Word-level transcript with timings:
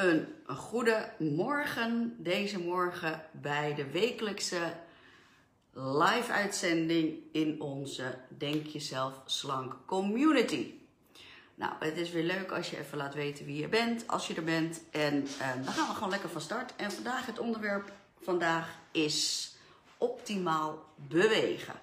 Een, 0.00 0.26
goede 0.46 1.08
morgen 1.18 2.14
deze 2.18 2.58
morgen 2.58 3.24
bij 3.32 3.74
de 3.74 3.90
wekelijkse 3.90 4.72
live 5.72 6.32
uitzending 6.32 7.18
in 7.32 7.60
onze 7.60 8.18
Denk 8.28 8.66
Jezelf 8.66 9.22
Slank 9.26 9.76
community. 9.86 10.74
Nou, 11.54 11.72
het 11.78 11.96
is 11.96 12.10
weer 12.10 12.22
leuk 12.22 12.50
als 12.52 12.70
je 12.70 12.78
even 12.78 12.98
laat 12.98 13.14
weten 13.14 13.44
wie 13.44 13.60
je 13.60 13.68
bent, 13.68 14.08
als 14.08 14.26
je 14.26 14.34
er 14.34 14.44
bent. 14.44 14.80
En 14.90 15.26
eh, 15.38 15.64
dan 15.64 15.72
gaan 15.72 15.88
we 15.88 15.94
gewoon 15.94 16.10
lekker 16.10 16.30
van 16.30 16.40
start. 16.40 16.76
En 16.76 16.92
vandaag 16.92 17.26
het 17.26 17.38
onderwerp 17.38 17.92
vandaag 18.20 18.78
is 18.90 19.52
optimaal 19.98 20.84
bewegen. 20.94 21.74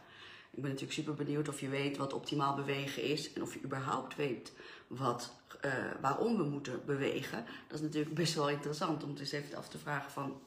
Ik 0.52 0.62
ben 0.62 0.72
natuurlijk 0.72 1.00
super 1.00 1.14
benieuwd 1.14 1.48
of 1.48 1.60
je 1.60 1.70
weet 1.70 1.98
wat 1.98 2.14
optimaal 2.14 2.56
bewegen 2.56 3.04
is 3.04 3.34
en 3.34 3.42
of 3.42 3.54
je 3.54 3.64
überhaupt 3.64 4.16
weet 4.16 4.52
wat, 4.88 5.34
uh, 5.66 5.72
waarom 6.02 6.38
we 6.38 6.44
moeten 6.44 6.86
bewegen. 6.86 7.46
Dat 7.68 7.78
is 7.80 7.86
natuurlijk 7.86 8.16
best 8.16 8.34
wel 8.34 8.50
interessant 8.50 9.04
om 9.04 9.16
eens 9.18 9.32
even 9.32 9.58
af 9.58 9.68
te 9.68 9.78
vragen 9.78 10.12
van, 10.12 10.42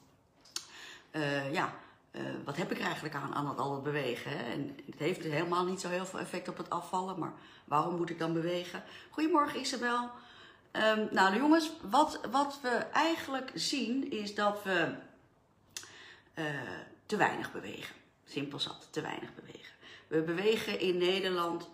uh, 1.13 1.53
ja, 1.53 1.75
uh, 2.13 2.23
wat 2.45 2.57
heb 2.57 2.71
ik 2.71 2.79
er 2.79 2.85
eigenlijk 2.85 3.15
aan, 3.15 3.35
aan 3.35 3.57
al 3.57 3.73
het 3.75 3.83
bewegen? 3.83 4.31
Hè? 4.31 4.53
En 4.53 4.77
het 4.87 4.99
heeft 4.99 5.23
helemaal 5.23 5.65
niet 5.65 5.81
zo 5.81 5.89
heel 5.89 6.07
veel 6.07 6.19
effect 6.19 6.49
op 6.49 6.57
het 6.57 6.71
afvallen, 6.71 7.19
maar 7.19 7.33
waarom 7.65 7.97
moet 7.97 8.11
ik 8.11 8.19
dan 8.19 8.33
bewegen? 8.33 8.83
Goedemorgen 9.11 9.61
Isabel. 9.61 10.11
Um, 10.73 11.09
nou 11.11 11.37
jongens, 11.37 11.73
wat, 11.83 12.21
wat 12.31 12.59
we 12.63 12.69
eigenlijk 12.93 13.51
zien 13.55 14.11
is 14.11 14.35
dat 14.35 14.63
we 14.63 14.95
te 17.07 17.17
weinig 17.17 17.53
bewegen. 17.53 17.95
Simpel 18.25 18.59
zat, 18.59 18.89
te 18.91 19.01
weinig 19.01 19.35
bewegen. 19.35 19.75
We 20.07 20.23
bewegen 20.23 20.81
in 20.81 20.99
Nederland, 20.99 21.69
48% 21.69 21.73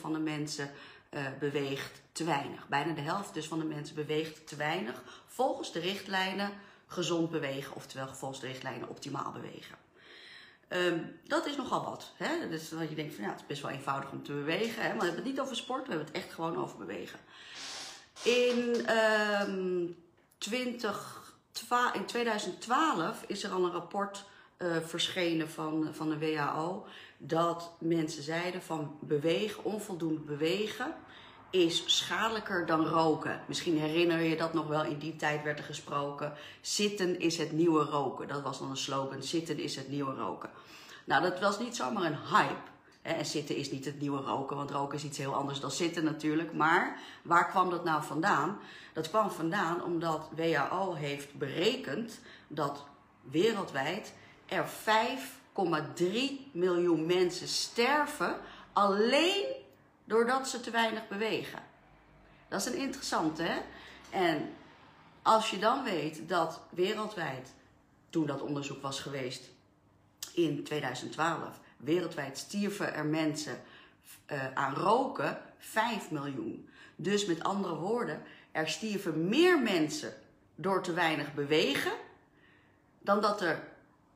van 0.00 0.12
de 0.12 0.18
mensen 0.18 0.70
uh, 1.10 1.20
beweegt 1.38 2.00
te 2.12 2.24
weinig. 2.24 2.68
Bijna 2.68 2.92
de 2.92 3.00
helft 3.00 3.34
dus 3.34 3.46
van 3.46 3.58
de 3.58 3.64
mensen 3.64 3.94
beweegt 3.94 4.46
te 4.46 4.56
weinig. 4.56 5.02
Volgens 5.26 5.72
de 5.72 5.80
richtlijnen 5.80 6.50
gezond 6.86 7.30
bewegen, 7.30 7.74
oftewel 7.74 8.14
volgens 8.14 8.40
de 8.40 8.46
richtlijnen 8.46 8.88
optimaal 8.88 9.32
bewegen. 9.32 9.76
Um, 10.68 11.18
dat 11.24 11.46
is 11.46 11.56
nogal 11.56 11.84
wat. 11.84 12.12
Hè? 12.16 12.48
Dus 12.48 12.68
dat 12.68 12.88
je 12.88 12.94
denkt 12.94 13.14
van 13.14 13.24
ja, 13.24 13.30
het 13.30 13.40
is 13.40 13.46
best 13.46 13.62
wel 13.62 13.70
eenvoudig 13.70 14.10
om 14.10 14.22
te 14.22 14.32
bewegen. 14.32 14.82
Hè? 14.82 14.88
Maar 14.88 14.98
we 14.98 15.04
hebben 15.04 15.22
het 15.22 15.32
niet 15.32 15.40
over 15.40 15.56
sport, 15.56 15.86
we 15.86 15.88
hebben 15.88 16.06
het 16.06 16.16
echt 16.16 16.32
gewoon 16.32 16.56
over 16.56 16.78
bewegen. 16.78 17.18
In, 18.22 18.86
um, 19.48 19.96
20, 20.38 21.34
in 21.92 22.06
2012 22.06 23.24
is 23.26 23.44
er 23.44 23.50
al 23.50 23.64
een 23.64 23.72
rapport 23.72 24.24
uh, 24.58 24.76
verschenen 24.84 25.50
van, 25.50 25.88
van 25.92 26.08
de 26.08 26.18
WHO 26.18 26.86
dat 27.18 27.72
mensen 27.78 28.22
zeiden 28.22 28.62
van 28.62 28.96
bewegen, 29.00 29.64
onvoldoende 29.64 30.20
bewegen 30.20 30.94
is 31.50 31.82
schadelijker 31.86 32.66
dan 32.66 32.86
roken. 32.86 33.40
Misschien 33.46 33.78
herinner 33.78 34.20
je 34.20 34.36
dat 34.36 34.52
nog 34.52 34.66
wel, 34.66 34.84
in 34.84 34.98
die 34.98 35.16
tijd 35.16 35.42
werd 35.42 35.58
er 35.58 35.64
gesproken. 35.64 36.32
Zitten 36.60 37.20
is 37.20 37.38
het 37.38 37.52
nieuwe 37.52 37.84
roken. 37.84 38.28
Dat 38.28 38.42
was 38.42 38.58
dan 38.58 38.70
een 38.70 38.76
slogan, 38.76 39.22
zitten 39.22 39.58
is 39.58 39.76
het 39.76 39.88
nieuwe 39.88 40.14
roken. 40.14 40.50
Nou, 41.04 41.22
dat 41.22 41.40
was 41.40 41.58
niet 41.58 41.76
zomaar 41.76 42.04
een 42.04 42.18
hype. 42.30 42.70
En 43.02 43.26
zitten 43.26 43.56
is 43.56 43.70
niet 43.70 43.84
het 43.84 44.00
nieuwe 44.00 44.20
roken, 44.20 44.56
want 44.56 44.70
roken 44.70 44.98
is 44.98 45.04
iets 45.04 45.18
heel 45.18 45.34
anders 45.34 45.60
dan 45.60 45.70
zitten 45.70 46.04
natuurlijk. 46.04 46.52
Maar 46.52 47.00
waar 47.22 47.48
kwam 47.48 47.70
dat 47.70 47.84
nou 47.84 48.04
vandaan? 48.04 48.58
Dat 48.92 49.08
kwam 49.08 49.30
vandaan 49.30 49.82
omdat 49.82 50.28
WHO 50.36 50.94
heeft 50.94 51.34
berekend 51.34 52.20
dat 52.48 52.84
wereldwijd 53.30 54.14
er 54.46 54.66
5,3 54.66 54.72
miljoen 56.52 57.06
mensen 57.06 57.48
sterven 57.48 58.36
alleen 58.72 59.44
doordat 60.04 60.48
ze 60.48 60.60
te 60.60 60.70
weinig 60.70 61.08
bewegen. 61.08 61.62
Dat 62.48 62.60
is 62.60 62.66
een 62.66 62.78
interessante, 62.78 63.42
hè? 63.42 63.60
En 64.10 64.54
als 65.22 65.50
je 65.50 65.58
dan 65.58 65.84
weet 65.84 66.28
dat 66.28 66.60
wereldwijd, 66.70 67.52
toen 68.10 68.26
dat 68.26 68.42
onderzoek 68.42 68.82
was 68.82 69.00
geweest 69.00 69.50
in 70.34 70.64
2012, 70.64 71.60
wereldwijd 71.76 72.38
stierven 72.38 72.94
er 72.94 73.04
mensen 73.04 73.60
uh, 74.32 74.54
aan 74.54 74.74
roken 74.74 75.40
5 75.58 76.10
miljoen. 76.10 76.68
Dus 76.96 77.26
met 77.26 77.42
andere 77.42 77.74
woorden, 77.74 78.22
er 78.52 78.68
stierven 78.68 79.28
meer 79.28 79.58
mensen 79.58 80.14
door 80.54 80.82
te 80.82 80.92
weinig 80.92 81.34
bewegen 81.34 81.92
dan 82.98 83.20
dat 83.20 83.40
er 83.40 83.67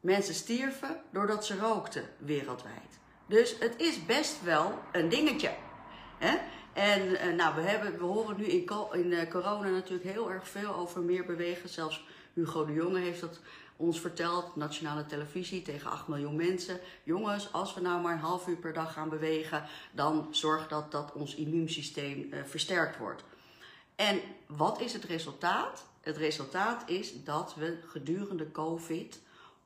mensen 0.03 0.35
stierven 0.35 1.01
doordat 1.13 1.47
ze 1.47 1.59
rookten 1.59 2.09
wereldwijd. 2.19 2.99
Dus 3.27 3.59
het 3.59 3.75
is 3.77 4.07
best 4.07 4.43
wel 4.43 4.79
een 4.93 5.09
dingetje. 5.09 5.51
Hè? 6.19 6.37
En 6.73 7.09
uh, 7.09 7.35
nou, 7.37 7.55
we, 7.55 7.61
hebben, 7.61 7.99
we 7.99 8.05
horen 8.05 8.37
nu 8.37 8.45
in, 8.45 8.69
in 8.93 9.11
uh, 9.11 9.31
corona 9.31 9.69
natuurlijk 9.69 10.11
heel 10.11 10.31
erg 10.31 10.49
veel 10.49 10.75
over 10.75 11.01
meer 11.01 11.25
bewegen. 11.25 11.69
Zelfs 11.69 12.05
Hugo 12.33 12.65
de 12.67 12.73
Jonge 12.73 12.99
heeft 12.99 13.21
dat 13.21 13.41
ons 13.77 14.01
verteld, 14.01 14.57
nationale 14.57 15.07
televisie 15.07 15.63
tegen 15.63 15.91
8 15.91 16.09
miljoen 16.09 16.37
mensen. 16.37 16.81
Jongens, 17.03 17.53
als 17.53 17.75
we 17.75 17.81
nou 17.81 18.03
maar 18.03 18.13
een 18.13 18.19
half 18.19 18.47
uur 18.47 18.57
per 18.57 18.73
dag 18.73 18.93
gaan 18.93 19.09
bewegen, 19.09 19.65
dan 19.93 20.29
zorgt 20.31 20.71
dat 20.71 20.93
dat 20.93 21.13
ons 21.13 21.35
immuunsysteem 21.35 22.29
uh, 22.31 22.45
versterkt 22.45 22.99
wordt. 22.99 23.25
En 23.97 24.21
wat 24.47 24.81
is 24.81 24.93
het 24.93 25.05
resultaat? 25.05 25.85
Het 26.01 26.17
resultaat 26.17 26.89
is 26.89 27.25
dat 27.25 27.55
we 27.55 27.79
gedurende 27.87 28.51
COVID 28.51 29.21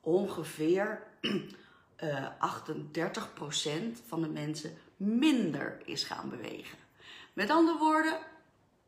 ongeveer 0.07 1.03
uh, 2.03 2.25
38% 3.95 4.07
van 4.07 4.21
de 4.21 4.27
mensen 4.27 4.77
minder 4.97 5.81
is 5.85 6.03
gaan 6.03 6.29
bewegen. 6.29 6.77
Met 7.33 7.49
andere 7.49 7.77
woorden, 7.77 8.17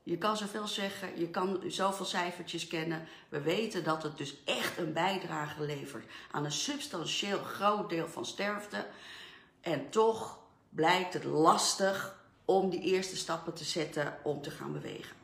je 0.04 0.18
kan 0.18 0.38
zoveel 0.38 0.68
zeggen, 0.68 1.20
je 1.20 1.30
kan 1.30 1.62
zoveel 1.68 2.06
cijfertjes 2.06 2.68
kennen. 2.68 3.08
We 3.30 3.42
weten 3.42 3.84
dat 3.84 4.04
het 4.04 4.18
dus 4.18 4.44
echt 4.46 4.78
een 4.78 4.94
bijdrage 4.94 5.64
levert 5.64 6.12
aan 6.32 6.46
een 6.46 6.52
substantieel 6.52 7.40
groot 7.40 7.90
deel 7.90 8.08
van 8.08 8.26
sterfte. 8.26 8.86
En 9.62 9.90
toch 9.90 10.40
blijkt 10.70 11.14
het 11.14 11.24
lastig 11.24 12.18
om 12.46 12.70
die 12.70 12.82
eerste 12.82 13.18
stappen 13.18 13.54
te 13.54 13.64
zetten 13.64 14.18
om 14.24 14.42
te 14.42 14.52
gaan 14.52 14.74
bewegen. 14.74 15.16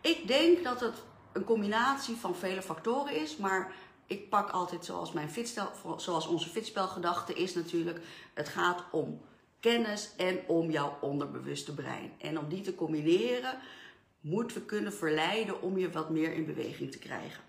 Ik 0.00 0.26
denk 0.26 0.64
dat 0.64 0.80
het 0.80 1.02
een 1.32 1.44
combinatie 1.44 2.16
van 2.16 2.36
vele 2.36 2.62
factoren 2.62 3.16
is, 3.20 3.36
maar 3.36 3.72
ik 4.10 4.28
pak 4.28 4.50
altijd 4.50 4.84
zoals, 4.84 5.12
mijn 5.12 5.30
zoals 5.96 6.26
onze 6.26 6.48
fitspelgedachte 6.48 7.34
is 7.34 7.54
natuurlijk, 7.54 8.00
het 8.34 8.48
gaat 8.48 8.84
om 8.90 9.20
kennis 9.60 10.10
en 10.16 10.38
om 10.46 10.70
jouw 10.70 10.98
onderbewuste 11.00 11.74
brein. 11.74 12.12
En 12.18 12.38
om 12.38 12.48
die 12.48 12.60
te 12.60 12.74
combineren, 12.74 13.58
moeten 14.20 14.56
we 14.56 14.62
kunnen 14.62 14.92
verleiden 14.92 15.62
om 15.62 15.78
je 15.78 15.90
wat 15.90 16.10
meer 16.10 16.32
in 16.32 16.46
beweging 16.46 16.90
te 16.92 16.98
krijgen. 16.98 17.42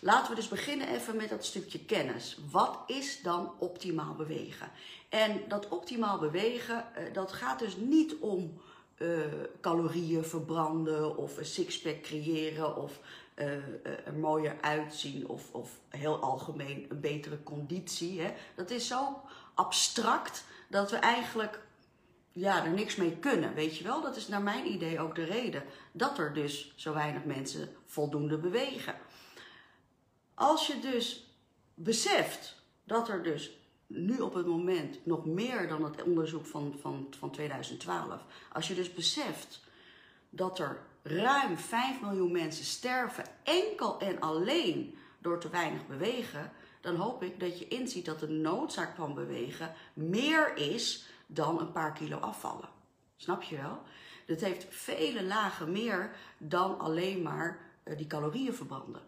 Laten 0.00 0.30
we 0.30 0.34
dus 0.34 0.48
beginnen 0.48 0.88
even 0.88 1.16
met 1.16 1.28
dat 1.28 1.44
stukje 1.44 1.84
kennis. 1.84 2.38
Wat 2.50 2.78
is 2.86 3.22
dan 3.22 3.52
optimaal 3.58 4.14
bewegen? 4.14 4.70
En 5.08 5.40
dat 5.48 5.68
optimaal 5.68 6.18
bewegen, 6.18 6.94
eh, 6.94 7.12
dat 7.12 7.32
gaat 7.32 7.58
dus 7.58 7.76
niet 7.76 8.14
om 8.20 8.60
uh, 8.98 9.18
calorieën 9.60 10.24
verbranden 10.24 11.16
of 11.16 11.36
een 11.36 11.44
sixpack 11.44 12.02
creëren 12.02 12.76
of 12.76 13.00
er 13.40 14.14
mooier 14.18 14.56
uitzien 14.60 15.28
of, 15.28 15.52
of 15.52 15.80
heel 15.88 16.20
algemeen 16.20 16.86
een 16.88 17.00
betere 17.00 17.42
conditie. 17.42 18.20
Hè? 18.20 18.32
Dat 18.54 18.70
is 18.70 18.86
zo 18.86 19.20
abstract 19.54 20.44
dat 20.68 20.90
we 20.90 20.96
eigenlijk 20.96 21.60
ja, 22.32 22.64
er 22.64 22.70
niks 22.70 22.96
mee 22.96 23.16
kunnen. 23.16 23.54
Weet 23.54 23.76
je 23.76 23.84
wel, 23.84 24.02
dat 24.02 24.16
is 24.16 24.28
naar 24.28 24.42
mijn 24.42 24.72
idee 24.72 25.00
ook 25.00 25.14
de 25.14 25.24
reden 25.24 25.62
dat 25.92 26.18
er 26.18 26.32
dus 26.32 26.72
zo 26.76 26.94
weinig 26.94 27.24
mensen 27.24 27.68
voldoende 27.84 28.38
bewegen. 28.38 28.94
Als 30.34 30.66
je 30.66 30.78
dus 30.78 31.34
beseft 31.74 32.62
dat 32.84 33.08
er 33.08 33.22
dus 33.22 33.50
nu 33.86 34.18
op 34.18 34.34
het 34.34 34.46
moment 34.46 35.06
nog 35.06 35.26
meer 35.26 35.68
dan 35.68 35.84
het 35.84 36.02
onderzoek 36.02 36.46
van, 36.46 36.76
van, 36.80 37.06
van 37.18 37.30
2012, 37.30 38.24
als 38.52 38.68
je 38.68 38.74
dus 38.74 38.94
beseft 38.94 39.60
dat 40.30 40.58
er 40.58 40.82
ruim 41.02 41.56
5 41.56 42.00
miljoen 42.00 42.32
mensen 42.32 42.64
sterven 42.64 43.24
enkel 43.42 44.00
en 44.00 44.20
alleen 44.20 44.98
door 45.18 45.40
te 45.40 45.50
weinig 45.50 45.86
bewegen, 45.86 46.52
dan 46.80 46.96
hoop 46.96 47.22
ik 47.22 47.40
dat 47.40 47.58
je 47.58 47.68
inziet 47.68 48.04
dat 48.04 48.20
de 48.20 48.28
noodzaak 48.28 48.96
van 48.96 49.14
bewegen 49.14 49.74
meer 49.92 50.56
is 50.56 51.06
dan 51.26 51.60
een 51.60 51.72
paar 51.72 51.92
kilo 51.92 52.16
afvallen. 52.16 52.68
Snap 53.16 53.42
je 53.42 53.56
wel? 53.56 53.82
Dat 54.26 54.40
heeft 54.40 54.66
vele 54.70 55.22
lagen 55.22 55.72
meer 55.72 56.10
dan 56.38 56.78
alleen 56.78 57.22
maar 57.22 57.58
uh, 57.84 57.96
die 57.96 58.06
calorieën 58.06 58.54
verbranden. 58.54 59.02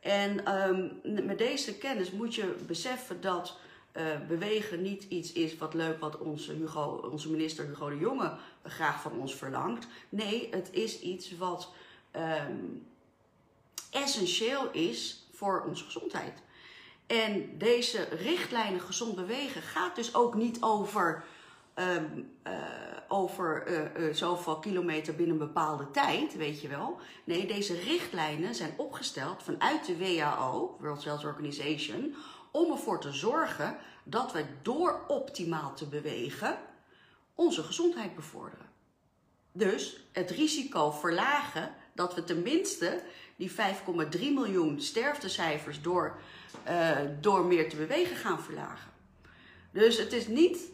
En 0.00 0.58
um, 0.68 1.00
met 1.26 1.38
deze 1.38 1.78
kennis 1.78 2.10
moet 2.10 2.34
je 2.34 2.56
beseffen 2.66 3.20
dat 3.20 3.58
uh, 3.96 4.02
bewegen 4.28 4.82
niet 4.82 5.04
iets 5.08 5.32
is 5.32 5.56
wat 5.56 5.74
leuk 5.74 6.00
wat 6.00 6.18
onze, 6.18 6.52
Hugo, 6.52 7.08
onze 7.12 7.30
minister 7.30 7.66
Hugo 7.66 7.88
de 7.88 7.98
Jonge 7.98 8.36
graag 8.64 9.02
van 9.02 9.12
ons 9.12 9.34
verlangt. 9.34 9.86
Nee, 10.08 10.48
het 10.50 10.68
is 10.72 11.00
iets 11.00 11.36
wat 11.36 11.72
um, 12.16 12.86
essentieel 13.90 14.70
is 14.70 15.26
voor 15.32 15.64
onze 15.68 15.84
gezondheid. 15.84 16.42
En 17.06 17.58
deze 17.58 18.02
richtlijnen 18.04 18.80
gezond 18.80 19.14
bewegen 19.14 19.62
gaat 19.62 19.96
dus 19.96 20.14
ook 20.14 20.34
niet 20.34 20.62
over 20.62 21.24
ehm, 21.74 22.04
eh, 22.42 22.52
over 23.08 23.66
eh, 23.66 24.14
zoveel 24.14 24.58
kilometer 24.58 25.14
binnen 25.14 25.40
een 25.40 25.46
bepaalde 25.46 25.90
tijd, 25.90 26.36
weet 26.36 26.60
je 26.60 26.68
wel. 26.68 26.98
Nee, 27.24 27.46
deze 27.46 27.74
richtlijnen 27.74 28.54
zijn 28.54 28.74
opgesteld 28.76 29.42
vanuit 29.42 29.86
de 29.86 29.96
WHO, 29.96 30.76
World 30.80 31.04
Health 31.04 31.24
Organization, 31.24 32.14
om 32.52 32.72
ervoor 32.72 33.00
te 33.00 33.12
zorgen 33.12 33.76
dat 34.04 34.32
wij 34.32 34.46
door 34.62 35.04
optimaal 35.08 35.74
te 35.74 35.86
bewegen 35.86 36.58
onze 37.34 37.62
gezondheid 37.62 38.14
bevorderen. 38.14 38.70
Dus 39.52 40.06
het 40.12 40.30
risico 40.30 40.90
verlagen 40.90 41.74
dat 41.92 42.14
we 42.14 42.24
tenminste 42.24 43.02
die 43.36 43.50
5,3 43.50 43.56
miljoen 44.20 44.80
sterftecijfers 44.80 45.82
door, 45.82 46.18
uh, 46.68 46.98
door 47.20 47.44
meer 47.44 47.68
te 47.68 47.76
bewegen 47.76 48.16
gaan 48.16 48.42
verlagen. 48.42 48.90
Dus 49.70 49.98
het 49.98 50.12
is 50.12 50.26
niet 50.26 50.70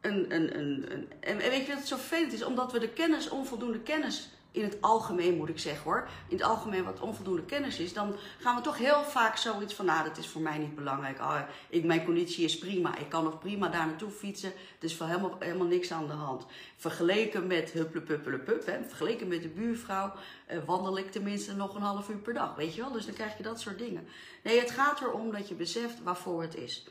een, 0.00 0.34
een, 0.34 0.58
een, 0.58 0.92
een, 0.92 1.12
En 1.20 1.36
weet 1.36 1.60
je 1.60 1.68
wat 1.68 1.78
het 1.78 1.88
zo 1.88 1.96
vervelend 1.96 2.32
is? 2.32 2.44
Omdat 2.44 2.72
we 2.72 2.78
de 2.78 2.88
kennis, 2.88 3.28
onvoldoende 3.28 3.80
kennis 3.80 4.28
in 4.54 4.62
het 4.62 4.76
algemeen 4.80 5.36
moet 5.36 5.48
ik 5.48 5.58
zeggen 5.58 5.82
hoor, 5.82 6.08
in 6.28 6.36
het 6.36 6.46
algemeen 6.46 6.84
wat 6.84 7.00
onvoldoende 7.00 7.44
kennis 7.44 7.78
is, 7.78 7.92
dan 7.92 8.16
gaan 8.38 8.56
we 8.56 8.62
toch 8.62 8.78
heel 8.78 9.04
vaak 9.04 9.36
zoiets 9.36 9.74
van, 9.74 9.84
nou 9.84 10.08
dat 10.08 10.18
is 10.18 10.28
voor 10.28 10.40
mij 10.40 10.58
niet 10.58 10.74
belangrijk. 10.74 11.18
Oh, 11.18 11.40
ik, 11.68 11.84
mijn 11.84 12.04
conditie 12.04 12.44
is 12.44 12.58
prima, 12.58 12.98
ik 12.98 13.08
kan 13.08 13.24
nog 13.24 13.38
prima 13.38 13.68
daar 13.68 13.86
naartoe 13.86 14.10
fietsen, 14.10 14.52
is 14.80 14.96
voor 14.96 15.06
helemaal, 15.06 15.36
helemaal 15.38 15.66
niks 15.66 15.92
aan 15.92 16.06
de 16.06 16.12
hand. 16.12 16.46
Vergeleken 16.76 17.46
met 17.46 17.70
hupplepuppelepup, 17.70 18.66
hè, 18.66 18.84
vergeleken 18.84 19.28
met 19.28 19.42
de 19.42 19.48
buurvrouw, 19.48 20.12
eh, 20.46 20.58
wandel 20.66 20.98
ik 20.98 21.10
tenminste 21.10 21.54
nog 21.54 21.74
een 21.74 21.82
half 21.82 22.08
uur 22.08 22.16
per 22.16 22.34
dag, 22.34 22.54
weet 22.54 22.74
je 22.74 22.80
wel. 22.80 22.92
Dus 22.92 23.04
dan 23.06 23.14
krijg 23.14 23.36
je 23.36 23.42
dat 23.42 23.60
soort 23.60 23.78
dingen. 23.78 24.08
Nee, 24.42 24.60
het 24.60 24.70
gaat 24.70 25.00
erom 25.00 25.32
dat 25.32 25.48
je 25.48 25.54
beseft 25.54 26.02
waarvoor 26.02 26.42
het 26.42 26.56
is. 26.56 26.86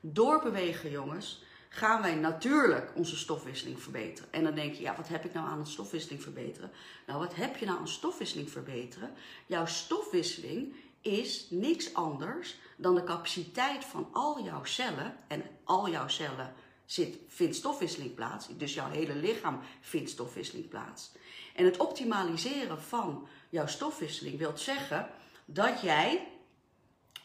Doorbewegen 0.00 0.90
jongens, 0.90 1.42
gaan 1.68 2.02
wij 2.02 2.14
natuurlijk 2.14 2.92
onze 2.94 3.16
stofwisseling 3.16 3.82
verbeteren. 3.82 4.32
En 4.32 4.44
dan 4.44 4.54
denk 4.54 4.74
je, 4.74 4.82
ja, 4.82 4.96
wat 4.96 5.08
heb 5.08 5.24
ik 5.24 5.32
nou 5.32 5.48
aan 5.48 5.58
een 5.58 5.66
stofwisseling 5.66 6.22
verbeteren? 6.22 6.70
Nou, 7.06 7.18
wat 7.18 7.34
heb 7.34 7.56
je 7.56 7.66
nou 7.66 7.78
aan 7.78 7.88
stofwisseling 7.88 8.50
verbeteren? 8.50 9.12
Jouw 9.46 9.66
stofwisseling 9.66 10.74
is 11.00 11.46
niks 11.50 11.94
anders 11.94 12.56
dan 12.76 12.94
de 12.94 13.04
capaciteit 13.04 13.84
van 13.84 14.08
al 14.12 14.44
jouw 14.44 14.64
cellen. 14.64 15.16
En 15.28 15.42
al 15.64 15.90
jouw 15.90 16.08
cellen 16.08 16.54
zit, 16.84 17.18
vindt 17.28 17.56
stofwisseling 17.56 18.14
plaats. 18.14 18.46
Dus 18.56 18.74
jouw 18.74 18.90
hele 18.90 19.14
lichaam 19.14 19.60
vindt 19.80 20.10
stofwisseling 20.10 20.68
plaats. 20.68 21.12
En 21.54 21.64
het 21.64 21.76
optimaliseren 21.76 22.82
van 22.82 23.28
jouw 23.48 23.66
stofwisseling 23.66 24.38
wil 24.38 24.56
zeggen 24.56 25.08
dat 25.44 25.80
jij 25.80 26.28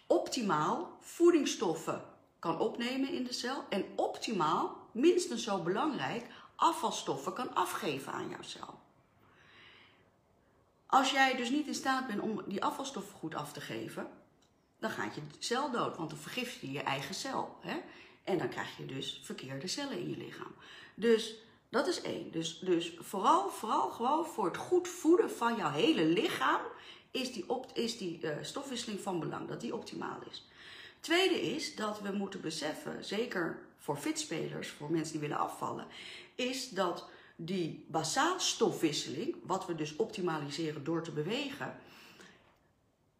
optimaal 0.07 0.97
voedingsstoffen 0.99 2.12
kan 2.43 2.59
opnemen 2.59 3.09
in 3.09 3.23
de 3.23 3.33
cel 3.33 3.63
en 3.69 3.85
optimaal, 3.95 4.87
minstens 4.91 5.43
zo 5.43 5.59
belangrijk, 5.59 6.25
afvalstoffen 6.55 7.33
kan 7.33 7.55
afgeven 7.55 8.13
aan 8.13 8.29
jouw 8.29 8.41
cel. 8.41 8.79
Als 10.85 11.11
jij 11.11 11.35
dus 11.35 11.49
niet 11.49 11.67
in 11.67 11.75
staat 11.75 12.07
bent 12.07 12.19
om 12.19 12.43
die 12.47 12.63
afvalstoffen 12.63 13.15
goed 13.15 13.35
af 13.35 13.53
te 13.53 13.61
geven, 13.61 14.07
dan 14.79 14.89
gaat 14.89 15.15
je 15.15 15.21
cel 15.39 15.71
dood, 15.71 15.97
want 15.97 16.09
dan 16.09 16.19
vergif 16.19 16.61
je 16.61 16.71
je 16.71 16.81
eigen 16.81 17.15
cel. 17.15 17.57
Hè? 17.61 17.79
En 18.23 18.37
dan 18.37 18.49
krijg 18.49 18.77
je 18.77 18.85
dus 18.85 19.21
verkeerde 19.23 19.67
cellen 19.67 19.99
in 19.99 20.09
je 20.09 20.17
lichaam. 20.17 20.55
Dus 20.95 21.35
dat 21.69 21.87
is 21.87 22.01
één. 22.01 22.31
Dus, 22.31 22.59
dus 22.59 22.93
vooral, 22.99 23.49
vooral 23.49 23.89
gewoon 23.89 24.25
voor 24.25 24.45
het 24.45 24.57
goed 24.57 24.87
voeden 24.87 25.31
van 25.31 25.55
jouw 25.55 25.71
hele 25.71 26.05
lichaam 26.05 26.61
is 27.11 27.33
die, 27.33 27.49
op, 27.49 27.71
is 27.73 27.97
die 27.97 28.19
uh, 28.21 28.35
stofwisseling 28.41 28.99
van 28.99 29.19
belang, 29.19 29.47
dat 29.47 29.61
die 29.61 29.75
optimaal 29.75 30.19
is. 30.29 30.47
Tweede 31.03 31.41
is 31.41 31.75
dat 31.75 32.01
we 32.01 32.11
moeten 32.11 32.41
beseffen, 32.41 33.05
zeker 33.05 33.59
voor 33.77 33.97
fitspelers, 33.97 34.69
voor 34.69 34.91
mensen 34.91 35.11
die 35.11 35.21
willen 35.21 35.37
afvallen, 35.37 35.87
is 36.35 36.69
dat 36.69 37.09
die 37.35 37.85
basaalstofwisseling, 37.87 39.35
wat 39.45 39.65
we 39.65 39.75
dus 39.75 39.95
optimaliseren 39.95 40.83
door 40.83 41.03
te 41.03 41.11
bewegen, 41.11 41.79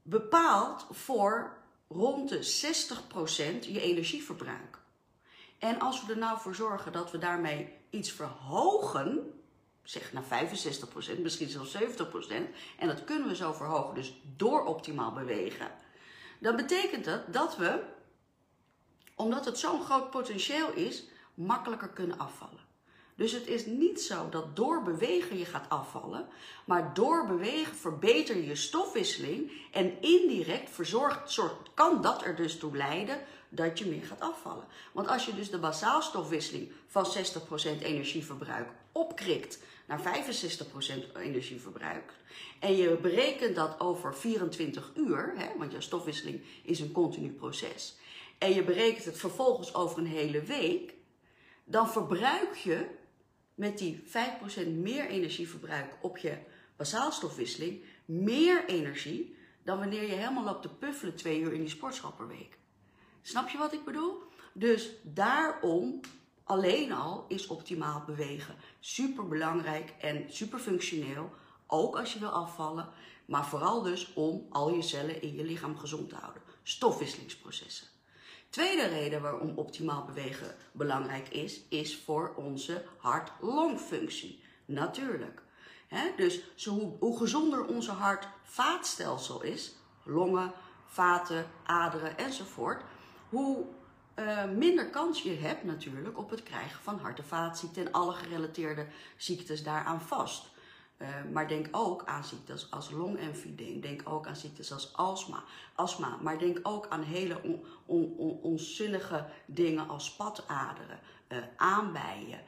bepaalt 0.01 0.85
voor 0.91 1.57
rond 1.87 2.29
de 2.29 2.37
60% 2.37 3.67
je 3.67 3.81
energieverbruik. 3.81 4.79
En 5.57 5.79
als 5.79 6.05
we 6.05 6.11
er 6.11 6.19
nou 6.19 6.39
voor 6.39 6.55
zorgen 6.55 6.91
dat 6.91 7.11
we 7.11 7.17
daarmee 7.17 7.73
iets 7.89 8.11
verhogen, 8.11 9.33
zeg 9.83 10.13
naar 10.13 10.47
65%, 11.17 11.19
misschien 11.21 11.49
zelfs 11.49 11.77
70%, 11.77 11.77
en 12.77 12.87
dat 12.87 13.03
kunnen 13.03 13.27
we 13.27 13.35
zo 13.35 13.53
verhogen, 13.53 13.95
dus 13.95 14.13
door 14.35 14.65
optimaal 14.65 15.13
bewegen, 15.13 15.71
dan 16.43 16.55
betekent 16.55 17.05
dat 17.05 17.33
dat 17.33 17.57
we, 17.57 17.83
omdat 19.15 19.45
het 19.45 19.57
zo'n 19.57 19.83
groot 19.83 20.09
potentieel 20.09 20.73
is, 20.73 21.03
makkelijker 21.33 21.89
kunnen 21.89 22.19
afvallen. 22.19 22.61
Dus 23.15 23.31
het 23.31 23.47
is 23.47 23.65
niet 23.65 24.01
zo 24.01 24.29
dat 24.29 24.55
door 24.55 24.83
bewegen 24.83 25.37
je 25.37 25.45
gaat 25.45 25.69
afvallen, 25.69 26.27
maar 26.65 26.93
door 26.93 27.27
bewegen 27.27 27.75
verbeter 27.75 28.35
je 28.35 28.45
je 28.45 28.55
stofwisseling 28.55 29.51
en 29.71 30.01
indirect 30.01 30.69
verzorgt, 30.69 31.31
zorgt, 31.31 31.55
kan 31.73 32.01
dat 32.01 32.23
er 32.23 32.35
dus 32.35 32.57
toe 32.57 32.77
leiden 32.77 33.21
dat 33.49 33.79
je 33.79 33.85
meer 33.85 34.05
gaat 34.05 34.21
afvallen. 34.21 34.65
Want 34.91 35.07
als 35.07 35.25
je 35.25 35.35
dus 35.35 35.49
de 35.49 35.59
basaalstofwisseling 35.59 36.71
van 36.87 37.05
60% 37.05 37.81
energieverbruik 37.81 38.69
opkrikt 38.91 39.59
naar 39.93 40.25
65% 41.13 41.15
energieverbruik 41.15 42.13
en 42.59 42.75
je 42.75 42.97
berekent 43.01 43.55
dat 43.55 43.79
over 43.79 44.15
24 44.15 44.91
uur, 44.95 45.33
hè, 45.35 45.57
want 45.57 45.71
jouw 45.71 45.81
stofwisseling 45.81 46.41
is 46.63 46.79
een 46.79 46.91
continu 46.91 47.31
proces, 47.31 47.95
en 48.37 48.53
je 48.53 48.63
berekent 48.63 49.05
het 49.05 49.17
vervolgens 49.17 49.73
over 49.73 49.97
een 49.97 50.05
hele 50.05 50.41
week, 50.41 50.93
dan 51.63 51.89
verbruik 51.89 52.55
je 52.55 52.85
met 53.55 53.77
die 53.77 54.03
5% 54.05 54.67
meer 54.67 55.07
energieverbruik 55.07 55.97
op 56.01 56.17
je 56.17 56.37
basaalstofwisseling 56.75 57.83
meer 58.05 58.65
energie 58.65 59.35
dan 59.63 59.77
wanneer 59.77 60.01
je 60.01 60.13
helemaal 60.13 60.43
loopt 60.43 60.61
te 60.61 60.69
puffelen 60.69 61.15
twee 61.15 61.39
uur 61.39 61.53
in 61.53 61.59
die 61.59 61.69
sportschool 61.69 62.11
per 62.11 62.27
week. 62.27 62.57
Snap 63.21 63.49
je 63.49 63.57
wat 63.57 63.73
ik 63.73 63.83
bedoel? 63.85 64.23
Dus 64.53 64.89
daarom 65.03 65.99
alleen 66.43 66.91
al 66.91 67.25
is 67.27 67.47
optimaal 67.47 68.03
bewegen 68.05 68.55
super 68.79 69.27
belangrijk 69.27 69.93
en 69.99 70.25
super 70.27 70.59
functioneel. 70.59 71.31
Ook 71.67 71.97
als 71.97 72.13
je 72.13 72.19
wil 72.19 72.29
afvallen, 72.29 72.89
maar 73.25 73.45
vooral 73.45 73.81
dus 73.81 74.13
om 74.13 74.45
al 74.49 74.73
je 74.73 74.81
cellen 74.81 75.21
in 75.21 75.35
je 75.35 75.43
lichaam 75.43 75.77
gezond 75.77 76.09
te 76.09 76.15
houden. 76.15 76.41
Stofwisselingsprocessen. 76.63 77.87
Tweede 78.49 78.87
reden 78.87 79.21
waarom 79.21 79.57
optimaal 79.57 80.05
bewegen 80.05 80.55
belangrijk 80.71 81.29
is, 81.29 81.61
is 81.69 81.97
voor 81.97 82.33
onze 82.35 82.85
hart-longfunctie. 82.97 84.43
Natuurlijk. 84.65 85.41
dus 86.17 86.41
zo, 86.55 86.97
hoe 86.99 87.17
gezonder 87.17 87.65
onze 87.65 87.91
hart-vaatstelsel 87.91 89.41
is, 89.41 89.75
longen, 90.03 90.51
vaten, 90.85 91.45
aderen 91.63 92.17
enzovoort, 92.17 92.83
hoe 93.29 93.65
uh, 94.15 94.45
minder 94.45 94.89
kans 94.89 95.21
je 95.21 95.33
hebt 95.33 95.63
natuurlijk 95.63 96.17
op 96.17 96.29
het 96.29 96.43
krijgen 96.43 96.81
van 96.81 96.99
hart- 96.99 97.19
en 97.19 97.25
vaatziekten 97.25 97.85
en 97.85 97.91
alle 97.91 98.13
gerelateerde 98.13 98.85
ziektes 99.17 99.63
daaraan 99.63 100.01
vast. 100.01 100.51
Uh, 100.97 101.07
maar 101.31 101.47
denk 101.47 101.67
ook 101.71 102.03
aan 102.05 102.23
ziektes 102.23 102.71
als 102.71 102.91
longemfydeem. 102.91 103.81
Denk 103.81 104.01
ook 104.09 104.27
aan 104.27 104.35
ziektes 104.35 104.71
als 104.71 104.93
astma. 104.93 105.43
astma 105.75 106.17
maar 106.21 106.39
denk 106.39 106.59
ook 106.63 106.87
aan 106.89 107.01
hele 107.01 107.43
on, 107.43 107.65
on, 107.85 108.13
on, 108.17 108.39
onzinnige 108.41 109.25
dingen 109.45 109.89
als 109.89 110.05
spataderen, 110.05 110.99
uh, 111.29 111.37
aanbijen, 111.55 112.41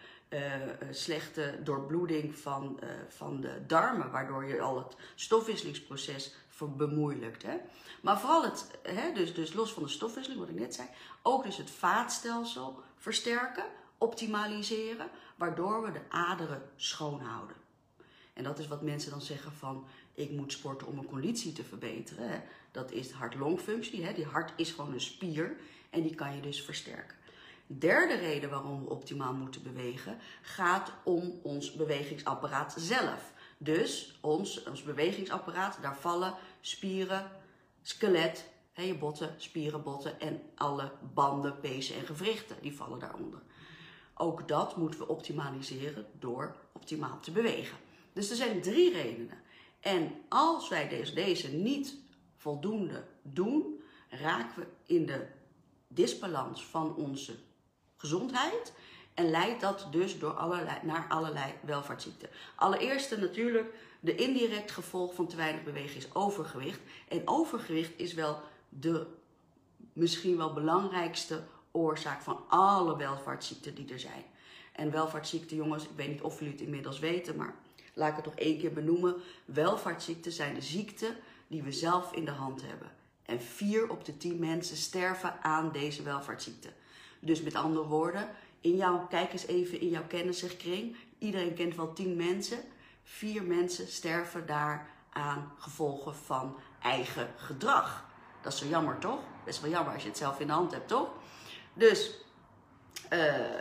slechte 0.92 1.60
doorbloeding 1.64 2.36
van, 2.38 2.80
van 3.08 3.42
de 3.42 3.66
darmen, 3.68 4.12
waardoor 4.12 4.46
je 4.46 4.62
al 4.62 4.78
het 4.78 4.96
stofwisselingsproces 5.16 6.36
bemoeilijkt. 6.64 7.44
Hè? 7.44 7.58
Maar 8.02 8.20
vooral 8.20 8.44
het, 8.44 8.68
hè, 8.84 9.12
dus, 9.14 9.34
dus 9.34 9.54
los 9.54 9.74
van 9.74 9.84
de 9.84 9.90
stofwisseling, 9.90 10.42
wat 10.42 10.50
ik 10.50 10.60
net 10.60 10.76
zei, 10.76 10.88
ook 11.22 11.44
dus 11.44 11.58
het 11.58 11.70
vaatstelsel 11.70 12.80
versterken, 12.98 13.66
optimaliseren, 13.98 15.10
waardoor 15.36 15.84
we 15.84 15.92
de 15.92 16.02
aderen 16.10 16.70
schoon 16.76 17.20
houden. 17.20 17.56
En 18.34 18.44
dat 18.44 18.60
is 18.60 18.68
wat 18.68 18.82
mensen 18.82 19.12
dan 19.12 19.22
zeggen 19.22 19.52
van, 19.52 19.88
ik 20.14 20.32
moet 20.32 20.52
sporten 20.52 20.88
om 20.88 20.96
mijn 20.96 21.08
conditie 21.08 21.54
te 21.54 21.64
verbeteren. 21.64 22.30
Hè? 22.30 22.40
Dat 22.72 22.92
is 22.92 23.12
hart-longfunctie, 23.12 24.14
die 24.14 24.26
hart 24.26 24.54
is 24.56 24.72
gewoon 24.72 24.94
een 24.94 25.02
spier 25.02 25.56
en 25.90 26.02
die 26.02 26.16
kan 26.16 26.36
je 26.36 26.42
dus 26.42 26.62
versterken. 26.62 27.16
Derde 27.68 28.16
reden 28.16 28.50
waarom 28.50 28.84
we 28.84 28.90
optimaal 28.90 29.34
moeten 29.34 29.64
bewegen 29.64 30.18
gaat 30.42 30.92
om 31.04 31.40
ons 31.44 31.72
bewegingsapparaat 31.72 32.76
zelf. 32.78 33.34
Dus 33.58 34.18
ons, 34.22 34.64
ons 34.64 34.84
bewegingsapparaat, 34.84 35.78
daar 35.82 35.98
vallen 35.98 36.34
spieren, 36.62 37.32
skelet, 37.82 38.50
hè, 38.74 38.84
je 38.84 38.98
botten, 38.98 39.34
spieren, 39.38 39.84
botten 39.84 40.20
en 40.20 40.42
alle 40.56 40.92
banden, 41.14 41.60
pezen 41.60 41.96
en 41.96 42.06
gewrichten, 42.06 42.56
die 42.62 42.76
vallen 42.76 43.00
daaronder. 43.00 43.42
Ook 44.14 44.48
dat 44.48 44.78
moeten 44.78 45.00
we 45.00 45.08
optimaliseren 45.08 46.06
door 46.20 46.56
optimaal 46.74 47.20
te 47.20 47.32
bewegen. 47.32 47.78
Dus 48.14 48.30
er 48.30 48.36
zijn 48.36 48.62
drie 48.62 48.92
redenen. 48.92 49.38
En 49.80 50.12
als 50.30 50.70
wij 50.70 50.90
deze, 50.90 51.14
deze 51.14 51.52
niet 51.52 51.96
voldoende 52.36 53.04
doen, 53.22 53.82
raken 54.10 54.60
we 54.60 54.68
in 54.94 55.06
de 55.06 55.28
disbalans 55.88 56.66
van 56.66 56.96
onze 56.96 57.36
gezondheid 57.96 58.74
En 59.14 59.30
leidt 59.30 59.62
dat 59.62 59.88
dus 59.92 60.20
door 60.20 60.34
allerlei, 60.34 60.78
naar 60.84 61.06
allerlei 61.10 61.54
welvaartsziekten. 61.62 62.30
Allereerst 62.56 63.18
natuurlijk, 63.18 63.74
de 64.00 64.16
indirect 64.16 64.72
gevolg 64.72 65.14
van 65.14 65.28
te 65.28 65.36
weinig 65.36 65.64
bewegen 65.64 65.96
is 65.96 66.16
overgewicht. 66.16 66.80
En 67.08 67.22
overgewicht 67.26 67.92
is 67.96 68.14
wel 68.14 68.42
de 68.70 69.08
misschien 69.94 70.38
wel 70.38 70.54
belangrijkste 70.54 71.44
oorzaak 71.72 72.22
van 72.22 72.44
alle 72.48 72.98
welvaartsziekten 72.98 73.76
die 73.76 73.94
er 73.94 74.00
zijn. 74.00 74.24
En 74.74 74.92
welvaartsziekten, 74.92 75.56
jongens, 75.56 75.84
ik 75.84 75.90
weet 75.96 76.08
niet 76.08 76.22
of 76.22 76.40
jullie 76.40 76.54
het 76.54 76.62
inmiddels 76.62 77.00
weten, 77.00 77.36
maar 77.36 77.56
laat 77.94 78.10
ik 78.10 78.16
het 78.16 78.26
nog 78.26 78.36
één 78.36 78.58
keer 78.58 78.74
benoemen. 78.74 79.16
Welvaartsziekten 79.46 80.32
zijn 80.32 80.54
de 80.54 80.62
ziekten 80.62 81.16
die 81.48 81.64
we 81.64 81.72
zelf 81.72 82.14
in 82.14 82.26
de 82.26 82.32
hand 82.32 82.62
hebben. 82.62 82.92
En 83.26 83.42
vier 83.42 83.90
op 83.90 84.06
de 84.06 84.18
tien 84.18 84.40
mensen 84.40 84.78
sterven 84.78 85.44
aan 85.44 85.72
deze 85.72 86.04
welvaartsziekte. 86.04 86.70
Dus 87.26 87.42
met 87.42 87.56
andere 87.56 87.86
woorden, 87.86 88.30
in 88.62 88.76
jouw, 88.76 89.08
kijk 89.08 89.32
eens 89.32 89.46
even 89.46 89.80
in 89.80 89.90
jouw 89.90 90.08
kennissenkring. 90.08 90.96
Iedereen 91.18 91.54
kent 91.54 91.76
wel 91.76 91.94
tien 91.94 92.16
mensen. 92.16 92.60
Vier 93.04 93.44
mensen 93.44 93.88
sterven 93.88 94.46
daar 94.46 94.90
aan 95.10 95.52
gevolgen 95.58 96.16
van 96.16 96.58
eigen 96.82 97.30
gedrag. 97.38 98.06
Dat 98.42 98.54
is 98.54 98.60
zo 98.60 98.66
jammer, 98.66 98.98
toch? 98.98 99.20
Best 99.44 99.62
wel 99.62 99.72
jammer 99.72 99.94
als 99.94 100.02
je 100.02 100.10
het 100.10 100.18
zelf 100.18 100.40
in 100.40 100.48
de 100.48 100.54
hand 100.54 100.72
hebt, 100.72 100.88
toch? 100.88 101.10
Dus 101.74 102.12
uh, 103.14 103.26
uh, 103.26 103.52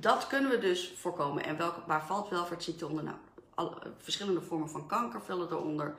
dat 0.00 0.26
kunnen 0.26 0.50
we 0.50 0.58
dus 0.58 0.94
voorkomen. 0.96 1.44
En 1.44 1.56
welke, 1.56 1.80
waar 1.86 2.06
valt 2.06 2.28
welvaartsziekte 2.28 2.86
onder? 2.86 3.04
Nou, 3.04 3.16
uh, 3.58 3.92
verschillende 3.98 4.40
vormen 4.40 4.70
van 4.70 4.86
kanker 4.86 5.22
vallen 5.22 5.48
eronder. 5.50 5.96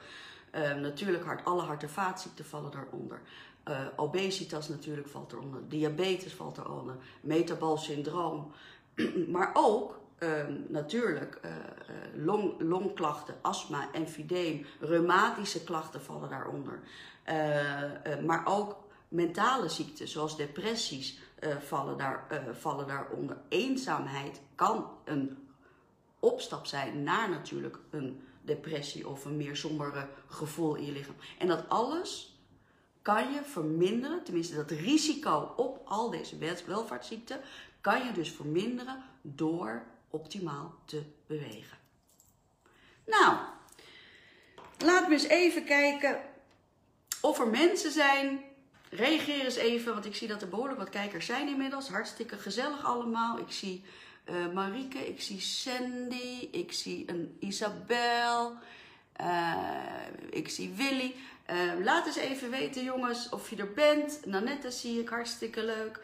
natuurlijk, 0.82 1.26
hart, 1.26 1.46
alle 1.46 1.62
hart- 1.62 1.84
en 1.84 1.90
vaatziekten 1.90 2.46
vallen 2.46 2.72
eronder. 2.88 3.22
Obesitas 3.96 4.70
natuurlijk 4.70 5.08
valt 5.08 5.32
eronder. 5.32 5.62
Diabetes 5.68 6.34
valt 6.34 6.58
eronder. 6.58 6.96
Metabol 7.22 7.78
syndroom. 7.78 8.52
maar 9.28 9.52
ook 9.54 10.04
natuurlijk 10.68 11.40
long, 12.16 12.62
longklachten, 12.62 13.36
astma, 13.42 13.92
emfydeem, 13.92 14.66
reumatische 14.80 15.64
klachten 15.64 16.02
vallen 16.02 16.30
daaronder. 16.30 16.80
maar 18.26 18.42
ook 18.46 18.78
mentale 19.08 19.70
ziekten 19.70 20.08
zoals 20.08 20.38
depressies, 20.38 21.20
vallen, 21.60 21.98
daar, 21.98 22.28
vallen 22.60 22.88
daaronder. 22.88 23.38
Eenzaamheid 23.50 24.42
kan 24.56 24.90
een 25.04 25.38
opstap 26.20 26.66
zijn 26.66 27.04
naar 27.04 27.30
natuurlijk 27.30 27.80
een 27.90 28.22
depressie 28.42 29.08
of 29.08 29.26
een 29.26 29.38
meer 29.38 29.56
sombere 29.56 30.08
gevoel 30.28 30.76
in 30.76 30.86
je 30.86 30.92
lichaam. 30.92 31.16
En 31.40 31.48
dat 31.48 31.70
alles 31.70 32.35
kan 33.06 33.34
je 33.34 33.44
verminderen, 33.44 34.24
tenminste 34.24 34.56
dat 34.56 34.72
risico 34.72 35.54
op 35.56 35.82
al 35.86 36.10
deze 36.10 36.38
welvaartsziekten, 36.66 37.40
kan 37.82 38.06
je 38.06 38.12
dus 38.12 38.32
verminderen 38.32 39.04
door 39.22 39.84
optimaal 40.10 40.76
te 40.86 41.04
bewegen. 41.28 41.78
Nou, 43.06 43.38
laten 44.78 45.08
we 45.08 45.14
eens 45.14 45.28
even 45.28 45.64
kijken 45.64 46.20
of 47.22 47.40
er 47.40 47.48
mensen 47.48 47.92
zijn 47.92 48.44
reageer 48.90 49.44
eens 49.44 49.56
even, 49.56 49.94
want 49.94 50.06
ik 50.06 50.16
zie 50.16 50.28
dat 50.28 50.42
er 50.42 50.50
behoorlijk 50.50 50.80
wat 50.80 50.90
kijkers 50.90 51.26
zijn 51.26 51.48
inmiddels. 51.48 51.90
Hartstikke 51.90 52.38
gezellig 52.38 52.86
allemaal. 52.86 53.38
Ik 53.40 53.52
zie 53.52 53.84
uh, 54.30 54.54
Marieke, 54.54 55.08
ik 55.08 55.22
zie 55.22 55.40
Sandy, 55.40 56.48
ik 56.52 56.72
zie 56.72 57.04
een 57.10 57.38
Isabel, 57.40 58.54
uh, 59.22 59.54
ik 60.30 60.50
zie 60.50 60.74
Willy. 60.74 61.16
Uh, 61.52 61.84
laat 61.84 62.06
eens 62.06 62.16
even 62.16 62.50
weten 62.50 62.84
jongens 62.84 63.30
of 63.30 63.50
je 63.50 63.56
er 63.56 63.74
bent. 63.74 64.26
Nanette 64.26 64.72
zie 64.72 65.00
ik, 65.00 65.10
hartstikke 65.10 65.64
leuk. 65.64 66.00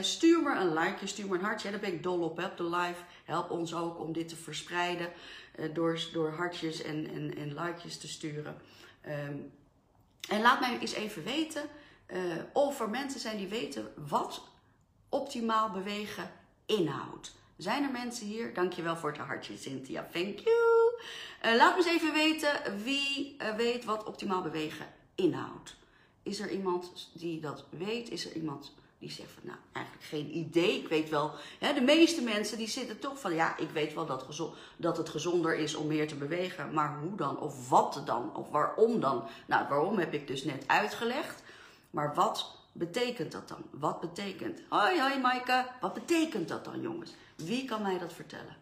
stuur 0.00 0.42
me 0.42 0.54
een 0.54 0.72
like, 0.74 1.06
stuur 1.06 1.28
me 1.28 1.34
een 1.34 1.44
hartje. 1.44 1.70
daar 1.70 1.80
ben 1.80 1.92
ik 1.92 2.02
dol 2.02 2.20
op, 2.20 2.38
op 2.44 2.56
de 2.56 2.64
live. 2.64 3.00
Help 3.24 3.50
ons 3.50 3.74
ook 3.74 4.00
om 4.00 4.12
dit 4.12 4.28
te 4.28 4.36
verspreiden 4.36 5.12
door, 5.72 6.00
door 6.12 6.30
hartjes 6.30 6.82
en, 6.82 7.08
en, 7.08 7.36
en 7.36 7.54
likejes 7.54 7.98
te 7.98 8.08
sturen. 8.08 8.56
Um, 9.06 9.52
en 10.28 10.40
laat 10.40 10.60
mij 10.60 10.78
eens 10.78 10.92
even 10.92 11.24
weten 11.24 11.62
uh, 12.06 12.20
of 12.52 12.80
er 12.80 12.90
mensen 12.90 13.20
zijn 13.20 13.36
die 13.36 13.48
weten 13.48 13.92
wat 14.08 14.42
optimaal 15.08 15.70
bewegen 15.70 16.30
inhoudt. 16.66 17.34
Zijn 17.56 17.84
er 17.84 17.90
mensen 17.90 18.26
hier? 18.26 18.54
Dankjewel 18.54 18.96
voor 18.96 19.10
het 19.10 19.18
hartje, 19.18 19.56
Cynthia. 19.56 20.08
Thank 20.12 20.38
you. 20.38 20.73
Uh, 21.44 21.56
laat 21.56 21.76
me 21.76 21.82
eens 21.82 21.92
even 21.92 22.12
weten 22.12 22.82
wie 22.82 23.36
uh, 23.42 23.54
weet 23.54 23.84
wat 23.84 24.04
optimaal 24.04 24.42
bewegen 24.42 24.86
inhoudt. 25.14 25.76
Is 26.22 26.40
er 26.40 26.50
iemand 26.50 27.10
die 27.12 27.40
dat 27.40 27.64
weet? 27.70 28.10
Is 28.10 28.26
er 28.26 28.32
iemand 28.32 28.72
die 29.04 29.12
zegt 29.12 29.30
van, 29.32 29.42
nou, 29.42 29.58
eigenlijk 29.72 30.06
geen 30.06 30.36
idee. 30.36 30.80
Ik 30.80 30.88
weet 30.88 31.08
wel, 31.08 31.32
hè, 31.58 31.72
de 31.72 31.80
meeste 31.80 32.22
mensen 32.22 32.58
die 32.58 32.68
zitten 32.68 32.98
toch 32.98 33.20
van, 33.20 33.34
ja, 33.34 33.56
ik 33.56 33.70
weet 33.70 33.94
wel 33.94 34.06
dat, 34.06 34.26
dat 34.76 34.96
het 34.96 35.08
gezonder 35.08 35.56
is 35.56 35.74
om 35.74 35.86
meer 35.86 36.08
te 36.08 36.14
bewegen. 36.14 36.72
Maar 36.72 36.98
hoe 36.98 37.16
dan? 37.16 37.38
Of 37.38 37.68
wat 37.68 38.02
dan? 38.04 38.36
Of 38.36 38.50
waarom 38.50 39.00
dan? 39.00 39.24
Nou, 39.46 39.68
waarom 39.68 39.98
heb 39.98 40.14
ik 40.14 40.26
dus 40.26 40.44
net 40.44 40.64
uitgelegd. 40.66 41.42
Maar 41.90 42.14
wat 42.14 42.56
betekent 42.72 43.32
dat 43.32 43.48
dan? 43.48 43.62
Wat 43.70 44.00
betekent? 44.00 44.60
Hoi, 44.68 45.00
hoi 45.00 45.20
Maaike. 45.20 45.66
Wat 45.80 45.94
betekent 45.94 46.48
dat 46.48 46.64
dan, 46.64 46.80
jongens? 46.80 47.10
Wie 47.36 47.64
kan 47.64 47.82
mij 47.82 47.98
dat 47.98 48.12
vertellen? 48.12 48.56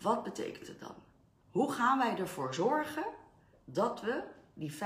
Wat 0.00 0.22
betekent 0.22 0.66
het 0.66 0.80
dan? 0.80 0.94
Hoe 1.50 1.72
gaan 1.72 1.98
wij 1.98 2.16
ervoor 2.16 2.54
zorgen 2.54 3.04
dat 3.64 4.00
we 4.00 4.22
die 4.54 4.72
5,3 4.72 4.78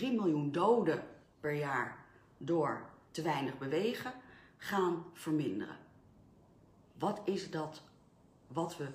miljoen 0.00 0.52
doden 0.52 1.04
per 1.40 1.52
jaar 1.52 2.04
door 2.36 2.84
te 3.10 3.22
weinig 3.22 3.58
bewegen 3.58 4.12
gaan 4.56 5.04
verminderen? 5.12 5.76
Wat 6.98 7.20
is 7.24 7.50
dat 7.50 7.82
wat 8.46 8.76
we 8.76 8.88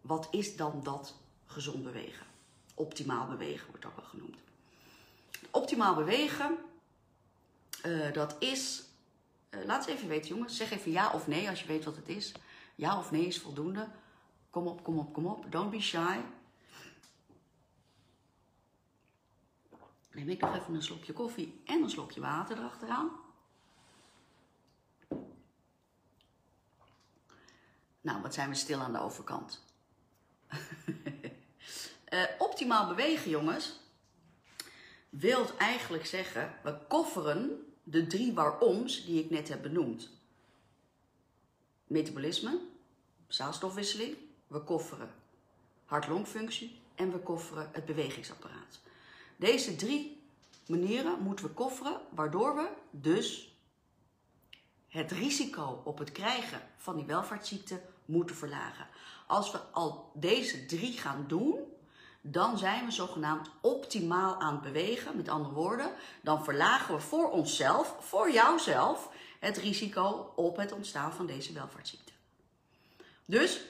wat 0.00 0.28
is 0.30 0.56
dan 0.56 0.80
dat 0.82 1.14
gezond 1.46 1.82
bewegen? 1.82 2.26
Optimaal 2.74 3.26
bewegen 3.26 3.70
wordt 3.70 3.86
ook 3.86 3.96
wel 3.96 4.04
genoemd. 4.04 4.36
Optimaal 5.50 5.94
bewegen 5.94 6.58
uh, 7.86 8.12
dat 8.12 8.36
is, 8.38 8.82
uh, 9.50 9.64
laat 9.64 9.86
eens 9.86 9.96
even 9.96 10.08
weten 10.08 10.28
jongens, 10.28 10.56
zeg 10.56 10.70
even 10.70 10.90
ja 10.90 11.12
of 11.12 11.26
nee 11.26 11.48
als 11.48 11.60
je 11.60 11.66
weet 11.66 11.84
wat 11.84 11.96
het 11.96 12.08
is. 12.08 12.32
Ja 12.74 12.98
of 12.98 13.10
nee 13.10 13.26
is 13.26 13.38
voldoende. 13.38 13.88
Kom 14.50 14.66
op, 14.66 14.84
kom 14.84 14.98
op, 14.98 15.12
kom 15.12 15.26
op. 15.26 15.52
Don't 15.52 15.70
be 15.70 15.80
shy. 15.80 16.20
Neem 20.12 20.28
ik 20.28 20.40
nog 20.40 20.56
even 20.56 20.74
een 20.74 20.82
slokje 20.82 21.12
koffie 21.12 21.60
en 21.64 21.82
een 21.82 21.90
slokje 21.90 22.20
water 22.20 22.58
erachteraan. 22.58 23.10
Nou, 28.00 28.22
wat 28.22 28.34
zijn 28.34 28.48
we 28.48 28.54
stil 28.54 28.80
aan 28.80 28.92
de 28.92 29.00
overkant. 29.00 29.64
uh, 32.10 32.24
optimaal 32.48 32.86
bewegen, 32.88 33.30
jongens, 33.30 33.80
wilt 35.08 35.56
eigenlijk 35.56 36.06
zeggen, 36.06 36.58
we 36.62 36.78
kofferen 36.88 37.72
de 37.82 38.06
drie 38.06 38.32
waaroms 38.32 39.04
die 39.04 39.24
ik 39.24 39.30
net 39.30 39.48
heb 39.48 39.62
benoemd. 39.62 40.10
Metabolisme, 41.86 42.60
zaadstofwisseling, 43.26 44.16
we 44.48 44.60
kofferen 44.60 45.10
hart-longfunctie 45.84 46.80
en 46.94 47.12
we 47.12 47.18
kofferen 47.18 47.70
het 47.72 47.84
bewegingsapparaat. 47.84 48.80
Deze 49.36 49.76
drie 49.76 50.22
manieren 50.66 51.20
moeten 51.20 51.44
we 51.44 51.50
kofferen, 51.50 52.00
waardoor 52.10 52.56
we 52.56 52.68
dus 52.90 53.56
het 54.88 55.12
risico 55.12 55.82
op 55.84 55.98
het 55.98 56.12
krijgen 56.12 56.60
van 56.76 56.96
die 56.96 57.04
welvaartsziekte 57.04 57.80
moeten 58.04 58.36
verlagen. 58.36 58.86
Als 59.26 59.50
we 59.50 59.58
al 59.58 60.10
deze 60.14 60.66
drie 60.66 60.92
gaan 60.92 61.24
doen, 61.28 61.58
dan 62.20 62.58
zijn 62.58 62.84
we 62.84 62.90
zogenaamd 62.90 63.50
optimaal 63.60 64.40
aan 64.40 64.52
het 64.52 64.62
bewegen. 64.62 65.16
Met 65.16 65.28
andere 65.28 65.54
woorden, 65.54 65.92
dan 66.22 66.44
verlagen 66.44 66.94
we 66.94 67.00
voor 67.00 67.30
onszelf, 67.30 67.96
voor 68.00 68.30
jouzelf, 68.30 69.10
het 69.38 69.56
risico 69.56 70.32
op 70.36 70.56
het 70.56 70.72
ontstaan 70.72 71.12
van 71.12 71.26
deze 71.26 71.52
welvaartsziekte. 71.52 72.12
Dus 73.24 73.60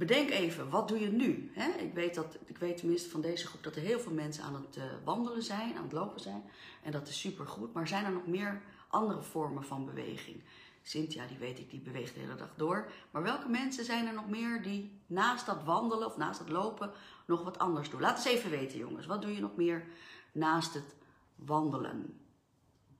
bedenk 0.00 0.30
even, 0.30 0.70
wat 0.70 0.88
doe 0.88 1.00
je 1.00 1.10
nu? 1.10 1.52
ik, 1.78 1.94
weet 1.94 2.14
dat, 2.14 2.38
ik 2.44 2.58
weet 2.58 2.76
tenminste 2.76 3.10
van 3.10 3.20
deze 3.20 3.46
groep 3.46 3.62
dat 3.62 3.76
er 3.76 3.82
heel 3.82 4.00
veel 4.00 4.12
mensen 4.12 4.44
aan 4.44 4.54
het 4.54 4.76
uh, 4.76 4.84
wandelen 5.04 5.42
zijn, 5.42 5.76
aan 5.76 5.82
het 5.82 5.92
lopen 5.92 6.20
zijn. 6.20 6.42
En 6.82 6.92
dat 6.92 7.08
is 7.08 7.20
supergoed. 7.20 7.72
Maar 7.72 7.88
zijn 7.88 8.04
er 8.04 8.12
nog 8.12 8.26
meer 8.26 8.62
andere 8.88 9.22
vormen 9.22 9.64
van 9.64 9.86
beweging? 9.86 10.42
Cynthia, 10.82 11.26
die 11.26 11.38
weet 11.38 11.58
ik, 11.58 11.70
die 11.70 11.80
beweegt 11.80 12.14
de 12.14 12.20
hele 12.20 12.34
dag 12.34 12.54
door. 12.56 12.90
Maar 13.10 13.22
welke 13.22 13.48
mensen 13.48 13.84
zijn 13.84 14.06
er 14.06 14.14
nog 14.14 14.28
meer 14.28 14.62
die 14.62 15.00
naast 15.06 15.46
dat 15.46 15.64
wandelen 15.64 16.06
of 16.06 16.16
naast 16.16 16.38
het 16.38 16.48
lopen 16.48 16.90
nog 17.26 17.42
wat 17.42 17.58
anders 17.58 17.90
doen? 17.90 18.00
Laat 18.00 18.16
eens 18.16 18.36
even 18.36 18.50
weten, 18.50 18.78
jongens. 18.78 19.06
Wat 19.06 19.22
doe 19.22 19.34
je 19.34 19.40
nog 19.40 19.56
meer 19.56 19.84
naast 20.32 20.74
het 20.74 20.94
wandelen? 21.34 22.20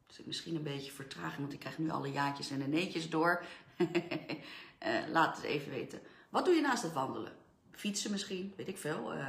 Dus 0.07 0.25
misschien 0.25 0.55
een 0.55 0.63
beetje 0.63 0.93
vertraging, 0.93 1.41
want 1.41 1.53
ik 1.53 1.59
krijg 1.59 1.79
nu 1.79 1.91
alle 1.91 2.11
jaartjes 2.11 2.51
en 2.51 2.59
de 2.59 2.67
neetjes 2.67 3.11
door. 3.11 3.45
uh, 3.79 3.89
laat 5.17 5.37
het 5.37 5.45
even 5.45 5.71
weten. 5.71 6.01
Wat 6.31 6.45
doe 6.45 6.55
je 6.55 6.61
naast 6.61 6.83
het 6.83 6.93
wandelen? 6.93 7.33
Fietsen 7.71 8.11
misschien, 8.11 8.53
weet 8.57 8.69
ik 8.69 8.79
veel. 8.79 9.15
Uh, 9.15 9.27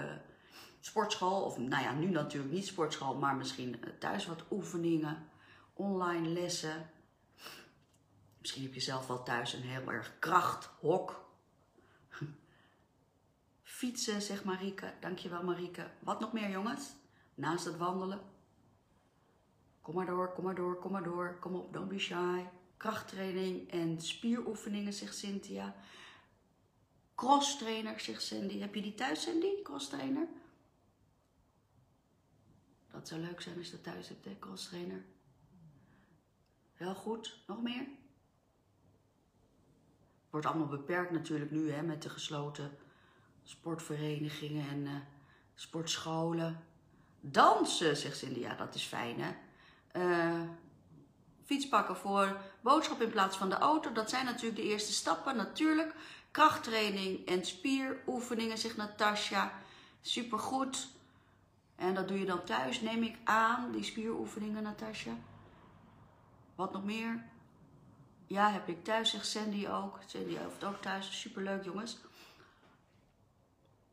sportschool, 0.80 1.42
of 1.44 1.58
nou 1.58 1.84
ja, 1.84 1.94
nu 1.94 2.10
natuurlijk 2.10 2.54
niet 2.54 2.68
sportschool, 2.68 3.16
maar 3.16 3.36
misschien 3.36 3.84
thuis 4.00 4.26
wat 4.26 4.44
oefeningen, 4.52 5.30
online 5.74 6.28
lessen 6.28 6.90
Misschien 8.42 8.64
heb 8.64 8.74
je 8.74 8.80
zelf 8.80 9.08
wel 9.08 9.24
thuis 9.24 9.54
een 9.54 9.62
heel 9.62 9.92
erg 9.92 10.20
krachthok. 10.20 11.30
Fietsen, 13.64 14.22
zegt 14.22 14.44
Marieke. 14.44 14.94
Dankjewel 15.00 15.44
Marieke. 15.44 15.90
Wat 16.00 16.20
nog 16.20 16.34
meer 16.34 16.50
jongens? 16.50 16.94
Naast 17.36 17.66
het 17.66 17.78
wandelen. 17.78 18.22
Kom 19.82 19.96
maar 19.96 20.06
door, 20.06 20.34
kom 20.34 20.44
maar 20.44 20.56
door, 20.56 20.80
kom 20.80 20.92
maar 20.92 21.04
door. 21.04 21.38
Kom 21.40 21.56
op, 21.56 21.74
don't 21.74 21.88
be 21.88 22.00
shy. 22.00 22.46
Krachttraining 22.78 23.72
en 23.72 24.02
spieroefeningen, 24.02 24.94
zegt 24.94 25.18
Cynthia. 25.18 25.76
Cross 27.22 27.58
trainer, 27.58 28.00
zegt 28.00 28.22
Sandy. 28.22 28.60
Heb 28.60 28.76
je 28.76 28.82
die 28.82 28.96
thuis, 28.96 29.22
Sandy? 29.22 29.62
Cross 29.64 29.90
trainer? 29.90 30.28
Dat 32.92 33.08
zou 33.08 33.22
leuk 33.22 33.42
zijn 33.42 33.58
als 33.58 33.66
je 33.66 33.72
dat 33.72 33.84
thuis 33.84 34.08
hebt, 34.08 34.26
hè, 34.26 34.36
cross 34.40 34.68
trainer. 34.68 35.04
Wel 36.78 36.96
goed. 36.96 37.38
Nog 37.48 37.62
meer? 37.62 37.88
Wordt 40.30 40.46
allemaal 40.46 40.68
beperkt 40.68 41.12
natuurlijk 41.12 41.52
nu, 41.52 41.72
hè, 41.72 41.82
met 41.82 42.02
de 42.02 42.10
gesloten 42.10 42.78
sportverenigingen 43.44 44.70
en 44.70 44.86
uh, 44.86 44.96
sportscholen. 45.56 46.66
Dansen, 47.20 47.98
zegt 47.98 48.18
Cindy. 48.18 48.40
Ja, 48.40 48.56
dat 48.56 48.76
is 48.76 48.84
fijn, 48.84 49.16
hè? 49.20 49.32
Uh, 49.94 50.50
fiets 51.44 51.68
pakken 51.68 51.96
voor 51.96 52.42
boodschap 52.62 53.02
in 53.02 53.12
plaats 53.12 53.38
van 53.38 53.50
de 53.50 53.56
auto. 53.56 53.92
Dat 53.92 54.10
zijn 54.10 54.26
natuurlijk 54.26 54.56
de 54.56 54.68
eerste 54.68 54.94
stappen, 54.94 55.36
natuurlijk. 55.36 55.96
Krachttraining 56.32 57.28
en 57.28 57.46
spieroefeningen, 57.46 58.58
zegt 58.58 58.78
Natasja. 58.78 59.54
Supergoed. 60.02 60.88
En 61.76 61.94
dat 61.94 62.08
doe 62.08 62.20
je 62.20 62.26
dan 62.26 62.44
thuis, 62.44 62.82
neem 62.82 63.04
ik 63.04 63.18
aan, 63.24 63.72
die 63.72 63.84
spieroefeningen, 63.84 64.64
Natasja. 64.64 65.12
Wat 66.56 66.74
nog 66.74 66.84
meer? 66.84 67.24
Ja, 68.28 68.52
heb 68.52 68.68
ik 68.68 68.84
thuis, 68.84 69.10
zegt 69.10 69.28
Sandy 69.28 69.68
ook. 69.68 70.00
Sandy 70.06 70.38
heeft 70.38 70.64
ook 70.64 70.82
thuis. 70.82 71.20
Superleuk, 71.20 71.64
jongens. 71.64 71.98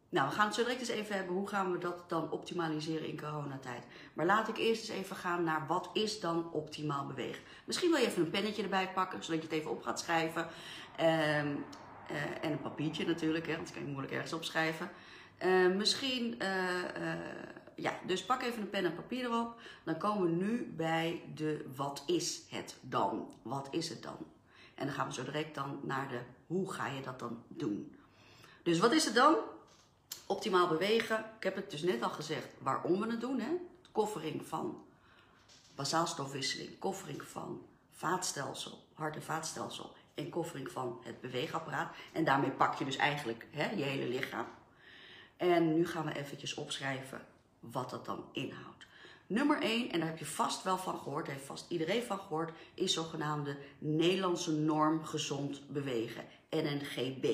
Nou, 0.08 0.28
we 0.28 0.34
gaan 0.34 0.46
het 0.46 0.54
zo 0.54 0.62
direct 0.62 0.80
eens 0.80 0.88
even 0.88 1.16
hebben. 1.16 1.34
Hoe 1.34 1.48
gaan 1.48 1.72
we 1.72 1.78
dat 1.78 2.08
dan 2.08 2.30
optimaliseren 2.30 3.08
in 3.08 3.20
coronatijd? 3.20 3.84
Maar 4.12 4.26
laat 4.26 4.48
ik 4.48 4.56
eerst 4.56 4.88
eens 4.88 4.98
even 4.98 5.16
gaan 5.16 5.44
naar 5.44 5.66
wat 5.66 5.90
is 5.92 6.20
dan 6.20 6.52
optimaal 6.52 7.06
bewegen. 7.06 7.42
Misschien 7.64 7.90
wil 7.90 8.00
je 8.00 8.06
even 8.06 8.22
een 8.22 8.30
pennetje 8.30 8.62
erbij 8.62 8.92
pakken, 8.92 9.24
zodat 9.24 9.42
je 9.42 9.48
het 9.48 9.56
even 9.56 9.70
op 9.70 9.82
gaat 9.82 10.00
schrijven. 10.00 10.48
Um, 11.00 11.64
en 12.40 12.52
een 12.52 12.60
papiertje 12.60 13.06
natuurlijk, 13.06 13.46
hè, 13.46 13.56
want 13.56 13.72
kan 13.72 13.82
je 13.82 13.88
moeilijk 13.88 14.12
ergens 14.12 14.32
opschrijven. 14.32 14.90
Uh, 15.44 15.74
misschien, 15.76 16.38
uh, 16.42 17.14
ja, 17.74 17.98
dus 18.06 18.24
pak 18.24 18.42
even 18.42 18.60
een 18.60 18.70
pen 18.70 18.84
en 18.84 18.94
papier 18.94 19.24
erop. 19.24 19.60
Dan 19.84 19.98
komen 19.98 20.38
we 20.38 20.44
nu 20.44 20.72
bij 20.76 21.22
de 21.34 21.66
wat 21.76 22.02
is 22.06 22.42
het 22.50 22.76
dan? 22.80 23.30
Wat 23.42 23.68
is 23.70 23.88
het 23.88 24.02
dan? 24.02 24.16
En 24.74 24.86
dan 24.86 24.94
gaan 24.94 25.06
we 25.06 25.14
zo 25.14 25.24
direct 25.24 25.54
dan 25.54 25.80
naar 25.82 26.08
de 26.08 26.20
hoe 26.46 26.72
ga 26.72 26.86
je 26.86 27.02
dat 27.02 27.18
dan 27.18 27.42
doen? 27.48 27.96
Dus 28.62 28.78
wat 28.78 28.92
is 28.92 29.04
het 29.04 29.14
dan? 29.14 29.36
Optimaal 30.26 30.68
bewegen. 30.68 31.18
Ik 31.36 31.42
heb 31.42 31.56
het 31.56 31.70
dus 31.70 31.82
net 31.82 32.02
al 32.02 32.10
gezegd 32.10 32.46
waarom 32.58 33.00
we 33.00 33.10
het 33.10 33.20
doen. 33.20 33.40
Hè? 33.40 33.50
Koffering 33.92 34.46
van 34.46 34.84
basaalstofwisseling, 35.74 36.78
koffering 36.78 37.22
van 37.22 37.66
vaatstelsel, 37.90 38.86
hart- 38.94 39.14
en 39.14 39.22
vaatstelsel 39.22 39.94
en 40.18 40.28
koffering 40.28 40.70
van 40.70 41.00
het 41.04 41.20
beweegapparaat. 41.20 41.94
En 42.12 42.24
daarmee 42.24 42.50
pak 42.50 42.74
je 42.74 42.84
dus 42.84 42.96
eigenlijk 42.96 43.46
hè, 43.50 43.70
je 43.70 43.82
hele 43.82 44.08
lichaam. 44.08 44.46
En 45.36 45.74
nu 45.74 45.86
gaan 45.86 46.04
we 46.04 46.16
eventjes 46.16 46.54
opschrijven 46.54 47.20
wat 47.60 47.90
dat 47.90 48.04
dan 48.04 48.24
inhoudt. 48.32 48.86
Nummer 49.26 49.60
1, 49.60 49.90
en 49.90 49.98
daar 49.98 50.08
heb 50.08 50.18
je 50.18 50.26
vast 50.26 50.62
wel 50.62 50.78
van 50.78 50.98
gehoord, 50.98 51.26
heeft 51.26 51.46
vast 51.46 51.70
iedereen 51.70 52.02
van 52.02 52.18
gehoord, 52.18 52.52
is 52.74 52.92
zogenaamde 52.92 53.56
Nederlandse 53.78 54.52
norm 54.52 55.04
gezond 55.04 55.68
bewegen, 55.68 56.24
NNGB. 56.50 57.26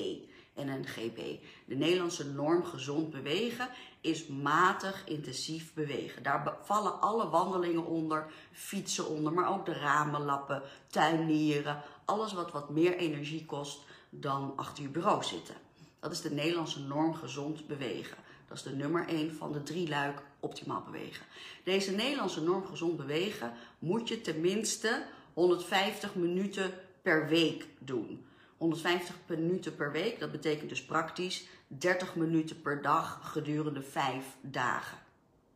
NNGB. 0.55 1.39
De 1.65 1.75
Nederlandse 1.75 2.31
norm 2.31 2.63
gezond 2.63 3.09
bewegen 3.09 3.69
is 4.01 4.27
matig 4.27 5.03
intensief 5.05 5.73
bewegen. 5.73 6.23
Daar 6.23 6.57
vallen 6.61 7.01
alle 7.01 7.29
wandelingen 7.29 7.85
onder, 7.85 8.25
fietsen 8.51 9.07
onder, 9.07 9.33
maar 9.33 9.49
ook 9.49 9.65
de 9.65 9.73
ramenlappen, 9.73 10.61
tuinieren, 10.87 11.81
alles 12.05 12.33
wat 12.33 12.51
wat 12.51 12.69
meer 12.69 12.97
energie 12.97 13.45
kost 13.45 13.79
dan 14.09 14.53
achter 14.55 14.83
je 14.83 14.89
bureau 14.89 15.23
zitten. 15.23 15.55
Dat 15.99 16.11
is 16.11 16.21
de 16.21 16.31
Nederlandse 16.31 16.79
norm 16.79 17.13
gezond 17.13 17.67
bewegen. 17.67 18.17
Dat 18.47 18.57
is 18.57 18.63
de 18.63 18.75
nummer 18.75 19.07
1 19.07 19.35
van 19.35 19.51
de 19.51 19.63
drie 19.63 19.87
luik 19.87 20.21
optimaal 20.39 20.81
bewegen. 20.81 21.25
Deze 21.63 21.91
Nederlandse 21.91 22.43
norm 22.43 22.65
gezond 22.65 22.97
bewegen 22.97 23.53
moet 23.79 24.07
je 24.07 24.21
tenminste 24.21 25.03
150 25.33 26.15
minuten 26.15 26.73
per 27.01 27.27
week 27.27 27.67
doen. 27.79 28.25
150 28.57 29.15
minuten 29.27 29.75
per 29.75 29.91
week, 29.91 30.19
dat 30.19 30.31
betekent 30.31 30.69
dus 30.69 30.85
praktisch 30.85 31.47
30 31.67 32.15
minuten 32.15 32.61
per 32.61 32.81
dag 32.81 33.19
gedurende 33.31 33.81
5 33.81 34.25
dagen. 34.41 34.97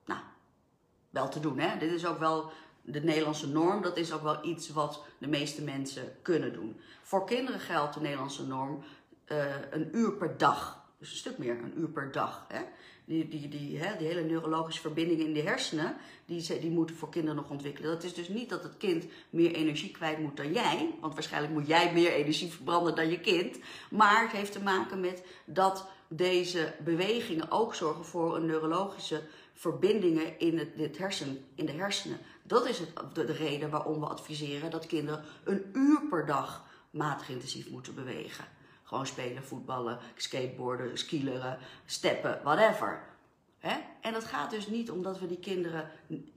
Nou, 0.05 0.19
wel 1.09 1.29
te 1.29 1.39
doen 1.39 1.59
hè. 1.59 1.77
Dit 1.77 1.91
is 1.91 2.05
ook 2.05 2.19
wel 2.19 2.51
de 2.91 3.04
Nederlandse 3.04 3.47
norm, 3.47 3.82
dat 3.82 3.97
is 3.97 4.13
ook 4.13 4.23
wel 4.23 4.45
iets 4.45 4.69
wat 4.69 5.04
de 5.17 5.28
meeste 5.28 5.62
mensen 5.62 6.15
kunnen 6.21 6.54
doen. 6.54 6.80
Voor 7.02 7.25
kinderen 7.25 7.60
geldt 7.60 7.93
de 7.93 8.02
Nederlandse 8.02 8.47
norm 8.47 8.84
uh, 9.28 9.45
een 9.69 9.89
uur 9.91 10.12
per 10.12 10.38
dag. 10.38 10.88
Dus 10.99 11.12
een 11.12 11.17
stuk 11.17 11.38
meer, 11.38 11.58
een 11.63 11.80
uur 11.80 11.88
per 11.88 12.12
dag. 12.12 12.45
Hè? 12.47 12.62
Die, 13.06 13.28
die, 13.28 13.47
die, 13.47 13.78
hè, 13.78 13.97
die 13.97 14.08
hele 14.08 14.21
neurologische 14.21 14.82
verbindingen 14.82 15.25
in 15.25 15.34
de 15.34 15.41
hersenen, 15.41 15.95
die, 16.25 16.60
die 16.60 16.69
moeten 16.69 16.95
voor 16.95 17.10
kinderen 17.10 17.36
nog 17.36 17.49
ontwikkelen. 17.49 17.91
Dat 17.91 18.04
is 18.04 18.13
dus 18.13 18.28
niet 18.28 18.49
dat 18.49 18.63
het 18.63 18.78
kind 18.78 19.06
meer 19.30 19.54
energie 19.54 19.91
kwijt 19.91 20.19
moet 20.19 20.38
dan 20.38 20.54
jij. 20.54 20.95
Want 21.02 21.13
waarschijnlijk 21.13 21.54
moet 21.54 21.67
jij 21.67 21.93
meer 21.93 22.12
energie 22.12 22.52
verbranden 22.52 22.95
dan 22.95 23.10
je 23.10 23.19
kind. 23.19 23.60
Maar 23.89 24.21
het 24.21 24.32
heeft 24.32 24.52
te 24.52 24.62
maken 24.62 24.99
met 24.99 25.23
dat 25.45 25.88
deze 26.08 26.73
bewegingen 26.84 27.52
ook 27.52 27.75
zorgen 27.75 28.06
voor 28.06 28.36
een 28.36 28.45
neurologische 28.45 29.21
verbindingen 29.54 30.39
in, 30.39 30.58
het, 30.58 30.69
het 30.75 30.97
hersen, 30.97 31.45
in 31.56 31.65
de 31.65 31.71
hersenen. 31.71 32.19
Dat 32.49 32.67
is 32.67 32.81
de, 33.13 33.25
de 33.25 33.33
reden 33.33 33.69
waarom 33.69 33.99
we 33.99 34.05
adviseren 34.05 34.71
dat 34.71 34.85
kinderen 34.85 35.23
een 35.43 35.69
uur 35.73 36.01
per 36.09 36.25
dag 36.25 36.65
matig 36.89 37.29
intensief 37.29 37.69
moeten 37.69 37.95
bewegen. 37.95 38.45
Gewoon 38.83 39.07
spelen, 39.07 39.43
voetballen, 39.43 39.99
skateboarden, 40.15 40.97
skileren, 40.97 41.57
steppen, 41.85 42.39
whatever. 42.43 43.03
En 44.01 44.13
dat 44.13 44.23
gaat 44.23 44.49
dus 44.49 44.67
niet 44.67 44.91
omdat 44.91 45.19
we 45.19 45.27
die 45.27 45.39
kinderen 45.39 45.89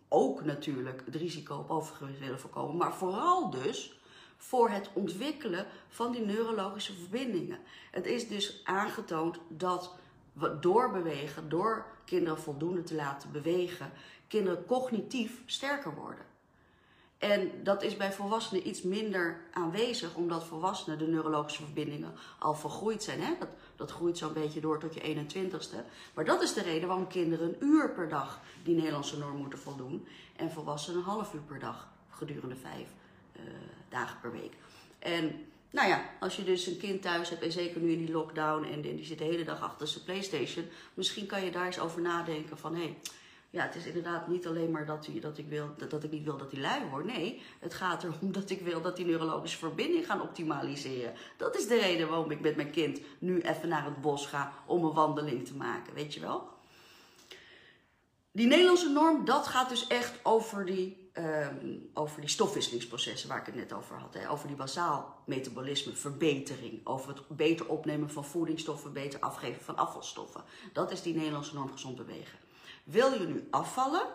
ook 0.09 0.45
natuurlijk 0.45 1.03
het 1.05 1.15
risico 1.15 1.57
op 1.57 1.71
overgewicht 1.71 2.19
willen 2.19 2.41
voorkomen, 2.41 2.77
maar 2.77 2.95
vooral 2.95 3.51
dus 3.51 4.01
voor 4.37 4.71
het 4.71 4.91
ontwikkelen 4.93 5.67
van 5.89 6.13
die 6.13 6.25
neurologische 6.25 6.93
verbindingen. 6.93 7.59
Het 7.91 8.07
is 8.07 8.29
dus 8.29 8.61
aangetoond 8.65 9.39
dat 9.49 9.95
we 10.33 10.59
door 10.59 10.91
bewegen, 10.91 11.49
door 11.49 11.87
kinderen 12.05 12.39
voldoende 12.39 12.83
te 12.83 12.95
laten 12.95 13.33
bewegen, 13.33 13.93
kinderen 14.33 14.67
cognitief 14.67 15.43
sterker 15.47 15.95
worden. 15.95 16.25
En 17.19 17.51
dat 17.63 17.83
is 17.83 17.97
bij 17.97 18.13
volwassenen 18.13 18.69
iets 18.69 18.83
minder 18.83 19.41
aanwezig, 19.53 20.15
omdat 20.15 20.45
volwassenen 20.45 20.99
de 20.99 21.07
neurologische 21.07 21.63
verbindingen 21.63 22.13
al 22.39 22.55
vergroeid 22.55 23.03
zijn. 23.03 23.21
Hè? 23.21 23.35
Dat, 23.39 23.49
dat 23.77 23.91
groeit 23.91 24.19
zo'n 24.19 24.33
beetje 24.33 24.61
door 24.61 24.79
tot 24.79 24.95
je 24.95 25.01
21ste. 25.01 25.77
Maar 26.15 26.25
dat 26.25 26.43
is 26.43 26.53
de 26.53 26.63
reden 26.63 26.89
waarom 26.89 27.07
kinderen 27.07 27.49
een 27.49 27.57
uur 27.61 27.91
per 27.91 28.09
dag 28.09 28.41
die 28.65 28.75
Nederlandse 28.75 29.19
norm 29.19 29.37
moeten 29.37 29.59
voldoen. 29.59 30.07
En 30.37 30.51
volwassenen 30.51 30.99
een 30.99 31.05
half 31.05 31.35
uur 31.35 31.41
per 31.41 31.59
dag 31.59 31.89
gedurende 32.11 32.57
vijf 32.57 32.89
uh, 33.37 33.43
dagen 33.89 34.21
per 34.21 34.33
week. 34.33 34.53
En 34.99 35.47
nou 35.71 35.89
ja, 35.89 36.11
als 36.21 36.37
je 36.37 36.45
dus 36.45 36.67
een 36.67 36.79
kind 36.79 37.03
thuis 37.03 37.29
hebt, 37.29 37.43
en 37.43 37.53
zeker 37.53 37.81
nu 37.81 37.93
in 37.93 38.05
die 38.05 38.15
lockdown, 38.15 38.65
en, 38.65 38.73
en 38.73 38.97
die 38.97 39.05
zit 39.05 39.19
de 39.19 39.25
hele 39.25 39.45
dag 39.45 39.63
achter 39.63 39.89
zijn 39.89 40.05
PlayStation, 40.05 40.65
misschien 40.95 41.27
kan 41.27 41.45
je 41.45 41.51
daar 41.51 41.67
eens 41.67 41.81
over 41.81 42.01
nadenken 42.01 42.59
van 42.59 42.75
hé. 42.75 42.83
Hey, 42.83 42.97
ja, 43.53 43.63
het 43.63 43.75
is 43.75 43.87
inderdaad 43.87 44.29
niet 44.29 44.47
alleen 44.47 44.71
maar 44.71 44.87
dat, 44.87 45.09
dat, 45.21 45.39
ik 45.39 45.49
wil, 45.49 45.75
dat 45.89 46.05
ik 46.05 46.11
niet 46.11 46.25
wil 46.25 46.37
dat 46.37 46.53
hij 46.53 46.61
lui 46.61 46.85
wordt. 46.91 47.07
Nee, 47.07 47.43
het 47.61 47.75
gaat 47.75 48.05
erom 48.05 48.33
dat 48.33 48.51
ik 48.51 48.61
wil 48.61 48.81
dat 48.81 48.97
die 48.97 49.07
neurologische 49.07 49.59
verbinding 49.59 50.07
gaan 50.07 50.23
optimaliseren. 50.23 51.13
Dat 51.37 51.57
is 51.57 51.67
de 51.67 51.79
reden 51.79 52.09
waarom 52.09 52.31
ik 52.31 52.41
met 52.41 52.57
mijn 52.57 52.71
kind 52.71 53.01
nu 53.19 53.41
even 53.41 53.69
naar 53.69 53.85
het 53.85 54.01
bos 54.01 54.27
ga 54.27 54.53
om 54.67 54.85
een 54.85 54.93
wandeling 54.93 55.47
te 55.47 55.55
maken, 55.55 55.95
weet 55.95 56.15
je 56.15 56.21
wel? 56.21 56.49
Die 58.31 58.47
Nederlandse 58.47 58.89
norm, 58.89 59.25
dat 59.25 59.47
gaat 59.47 59.69
dus 59.69 59.87
echt 59.87 60.19
over 60.23 60.67
die, 60.67 61.11
um, 61.13 61.91
over 61.95 62.21
die 62.21 62.31
stofwisselingsprocessen 62.31 63.29
waar 63.29 63.39
ik 63.39 63.47
het 63.47 63.55
net 63.55 63.73
over 63.73 63.97
had. 63.97 64.15
Hè? 64.15 64.31
Over 64.31 64.47
die 64.47 64.57
basaal 64.57 65.23
metabolisme, 65.27 65.93
verbetering. 65.93 66.87
Over 66.87 67.09
het 67.09 67.29
beter 67.29 67.69
opnemen 67.69 68.11
van 68.11 68.25
voedingsstoffen, 68.25 68.93
beter 68.93 69.21
afgeven 69.21 69.63
van 69.63 69.77
afvalstoffen. 69.77 70.45
Dat 70.73 70.91
is 70.91 71.03
die 71.03 71.15
Nederlandse 71.15 71.55
norm 71.55 71.73
gezond 71.73 71.97
bewegen. 71.97 72.39
Wil 72.83 73.13
je 73.13 73.27
nu 73.27 73.47
afvallen, 73.51 74.07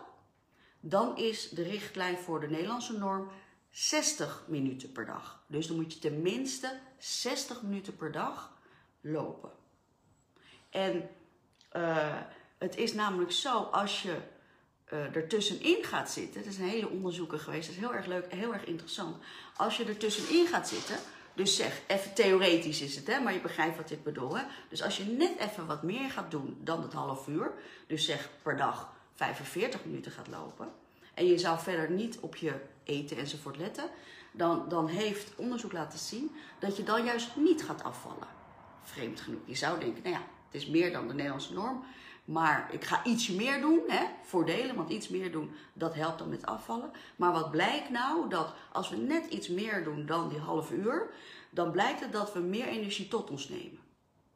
dan 0.80 1.16
is 1.16 1.48
de 1.48 1.62
richtlijn 1.62 2.18
voor 2.18 2.40
de 2.40 2.48
Nederlandse 2.48 2.98
norm 2.98 3.30
60 3.70 4.44
minuten 4.46 4.92
per 4.92 5.06
dag. 5.06 5.42
Dus 5.46 5.66
dan 5.66 5.76
moet 5.76 5.92
je 5.92 5.98
tenminste 5.98 6.78
60 6.98 7.62
minuten 7.62 7.96
per 7.96 8.12
dag 8.12 8.52
lopen. 9.00 9.50
En 10.70 11.10
uh, 11.76 12.16
het 12.58 12.76
is 12.76 12.94
namelijk 12.94 13.32
zo, 13.32 13.62
als 13.62 14.02
je 14.02 14.16
uh, 14.92 15.16
ertussenin 15.16 15.84
gaat 15.84 16.10
zitten, 16.10 16.44
is 16.44 16.58
een 16.58 16.68
hele 16.68 16.88
onderzoeken 16.88 17.38
geweest, 17.38 17.66
dat 17.66 17.74
is 17.74 17.80
heel 17.80 17.94
erg 17.94 18.06
leuk, 18.06 18.32
heel 18.32 18.52
erg 18.52 18.64
interessant. 18.64 19.16
Als 19.56 19.76
je 19.76 19.84
ertussenin 19.84 20.46
gaat 20.46 20.68
zitten, 20.68 20.98
dus 21.38 21.56
zeg, 21.56 21.80
even 21.86 22.14
theoretisch 22.14 22.80
is 22.80 22.96
het, 22.96 23.06
hè, 23.06 23.20
maar 23.20 23.32
je 23.32 23.40
begrijpt 23.40 23.76
wat 23.76 23.90
ik 23.90 24.02
bedoel. 24.02 24.36
Dus 24.68 24.82
als 24.82 24.96
je 24.96 25.04
net 25.04 25.38
even 25.38 25.66
wat 25.66 25.82
meer 25.82 26.10
gaat 26.10 26.30
doen 26.30 26.58
dan 26.62 26.82
het 26.82 26.92
half 26.92 27.26
uur, 27.26 27.52
dus 27.86 28.04
zeg 28.04 28.28
per 28.42 28.56
dag 28.56 28.92
45 29.14 29.84
minuten 29.84 30.12
gaat 30.12 30.28
lopen, 30.28 30.68
en 31.14 31.26
je 31.26 31.38
zou 31.38 31.58
verder 31.58 31.90
niet 31.90 32.18
op 32.20 32.36
je 32.36 32.52
eten 32.84 33.16
enzovoort 33.16 33.56
letten, 33.56 33.90
dan, 34.32 34.68
dan 34.68 34.86
heeft 34.86 35.32
onderzoek 35.36 35.72
laten 35.72 35.98
zien 35.98 36.30
dat 36.58 36.76
je 36.76 36.82
dan 36.82 37.04
juist 37.04 37.36
niet 37.36 37.64
gaat 37.64 37.84
afvallen. 37.84 38.28
Vreemd 38.82 39.20
genoeg. 39.20 39.40
Je 39.44 39.54
zou 39.54 39.80
denken, 39.80 40.02
nou 40.02 40.14
ja, 40.14 40.22
het 40.50 40.62
is 40.62 40.66
meer 40.66 40.92
dan 40.92 41.08
de 41.08 41.14
Nederlandse 41.14 41.52
norm. 41.52 41.84
Maar 42.28 42.68
ik 42.72 42.84
ga 42.84 43.04
ietsje 43.04 43.34
meer 43.34 43.60
doen, 43.60 43.80
hè, 43.86 44.04
voordelen, 44.22 44.76
want 44.76 44.90
iets 44.90 45.08
meer 45.08 45.32
doen, 45.32 45.50
dat 45.72 45.94
helpt 45.94 46.18
dan 46.18 46.28
met 46.28 46.46
afvallen. 46.46 46.90
Maar 47.16 47.32
wat 47.32 47.50
blijkt 47.50 47.90
nou? 47.90 48.28
Dat 48.28 48.54
als 48.72 48.88
we 48.88 48.96
net 48.96 49.26
iets 49.26 49.48
meer 49.48 49.84
doen 49.84 50.06
dan 50.06 50.28
die 50.28 50.38
half 50.38 50.70
uur, 50.70 51.10
dan 51.50 51.70
blijkt 51.70 52.00
het 52.00 52.12
dat 52.12 52.32
we 52.32 52.38
meer 52.38 52.66
energie 52.66 53.08
tot 53.08 53.30
ons 53.30 53.48
nemen. 53.48 53.78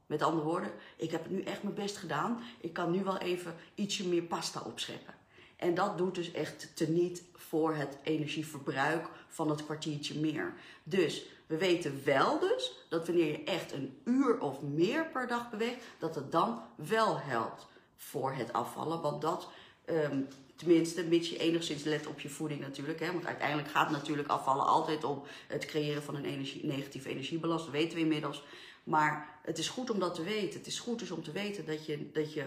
Met 0.06 0.22
andere 0.22 0.44
woorden, 0.44 0.70
ik 0.96 1.10
heb 1.10 1.30
nu 1.30 1.42
echt 1.42 1.62
mijn 1.62 1.74
best 1.74 1.96
gedaan. 1.96 2.42
Ik 2.60 2.72
kan 2.72 2.90
nu 2.90 3.04
wel 3.04 3.18
even 3.18 3.54
ietsje 3.74 4.08
meer 4.08 4.22
pasta 4.22 4.60
opscheppen. 4.60 5.14
En 5.56 5.74
dat 5.74 5.98
doet 5.98 6.14
dus 6.14 6.32
echt 6.32 6.76
teniet 6.76 7.24
voor 7.34 7.74
het 7.74 7.98
energieverbruik 8.02 9.08
van 9.28 9.50
het 9.50 9.64
kwartiertje 9.64 10.18
meer. 10.18 10.54
Dus 10.82 11.26
we 11.46 11.56
weten 11.56 12.02
wel 12.04 12.38
dus 12.38 12.72
dat 12.88 13.06
wanneer 13.06 13.30
je 13.30 13.44
echt 13.44 13.72
een 13.72 14.00
uur 14.04 14.40
of 14.40 14.62
meer 14.62 15.06
per 15.06 15.26
dag 15.26 15.50
beweegt, 15.50 15.84
dat 15.98 16.14
het 16.14 16.32
dan 16.32 16.62
wel 16.76 17.18
helpt 17.20 17.70
voor 18.08 18.32
het 18.32 18.52
afvallen. 18.52 19.00
Want 19.00 19.22
dat, 19.22 19.48
um, 19.86 20.28
tenminste, 20.56 21.04
mits 21.04 21.30
je 21.30 21.38
enigszins 21.38 21.82
let 21.84 22.06
op 22.06 22.20
je 22.20 22.28
voeding 22.28 22.60
natuurlijk. 22.60 23.00
Hè, 23.00 23.12
want 23.12 23.26
uiteindelijk 23.26 23.68
gaat 23.68 23.90
natuurlijk 23.90 24.28
afvallen 24.28 24.66
altijd 24.66 25.04
om 25.04 25.22
het 25.48 25.64
creëren 25.64 26.02
van 26.02 26.14
een 26.16 26.24
energie, 26.24 26.66
negatieve 26.66 27.08
energiebalans. 27.08 27.62
Dat 27.62 27.72
weten 27.72 27.94
we 27.94 28.02
inmiddels. 28.02 28.44
Maar 28.84 29.38
het 29.42 29.58
is 29.58 29.68
goed 29.68 29.90
om 29.90 29.98
dat 29.98 30.14
te 30.14 30.22
weten. 30.22 30.58
Het 30.58 30.66
is 30.66 30.78
goed 30.78 30.98
dus 30.98 31.10
om 31.10 31.22
te 31.22 31.32
weten 31.32 31.66
dat 31.66 31.86
je, 31.86 32.10
dat 32.12 32.32
je 32.32 32.44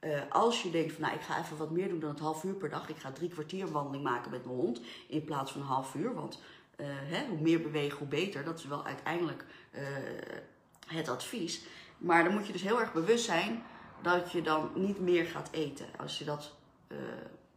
uh, 0.00 0.20
als 0.28 0.62
je 0.62 0.70
denkt 0.70 0.92
van 0.92 1.02
nou 1.02 1.14
ik 1.14 1.20
ga 1.20 1.40
even 1.40 1.56
wat 1.56 1.70
meer 1.70 1.88
doen 1.88 2.00
dan 2.00 2.10
het 2.10 2.18
half 2.18 2.44
uur 2.44 2.54
per 2.54 2.70
dag. 2.70 2.88
Ik 2.88 2.96
ga 2.96 3.12
drie 3.12 3.28
kwartier 3.28 3.70
wandeling 3.70 4.04
maken 4.04 4.30
met 4.30 4.44
mijn 4.44 4.56
hond 4.56 4.80
in 5.08 5.24
plaats 5.24 5.52
van 5.52 5.60
een 5.60 5.66
half 5.66 5.94
uur. 5.94 6.14
Want 6.14 6.40
uh, 6.76 6.86
hè, 6.88 7.26
hoe 7.26 7.40
meer 7.40 7.60
bewegen 7.60 7.98
hoe 7.98 8.08
beter. 8.08 8.44
Dat 8.44 8.58
is 8.58 8.64
wel 8.64 8.84
uiteindelijk 8.84 9.44
uh, 9.74 9.80
het 10.86 11.08
advies. 11.08 11.62
Maar 11.98 12.24
dan 12.24 12.32
moet 12.32 12.46
je 12.46 12.52
dus 12.52 12.62
heel 12.62 12.80
erg 12.80 12.92
bewust 12.92 13.24
zijn 13.24 13.62
dat 14.14 14.32
je 14.32 14.42
dan 14.42 14.70
niet 14.74 15.00
meer 15.00 15.26
gaat 15.26 15.48
eten. 15.50 15.86
Als 15.98 16.18
je 16.18 16.24
dat 16.24 16.52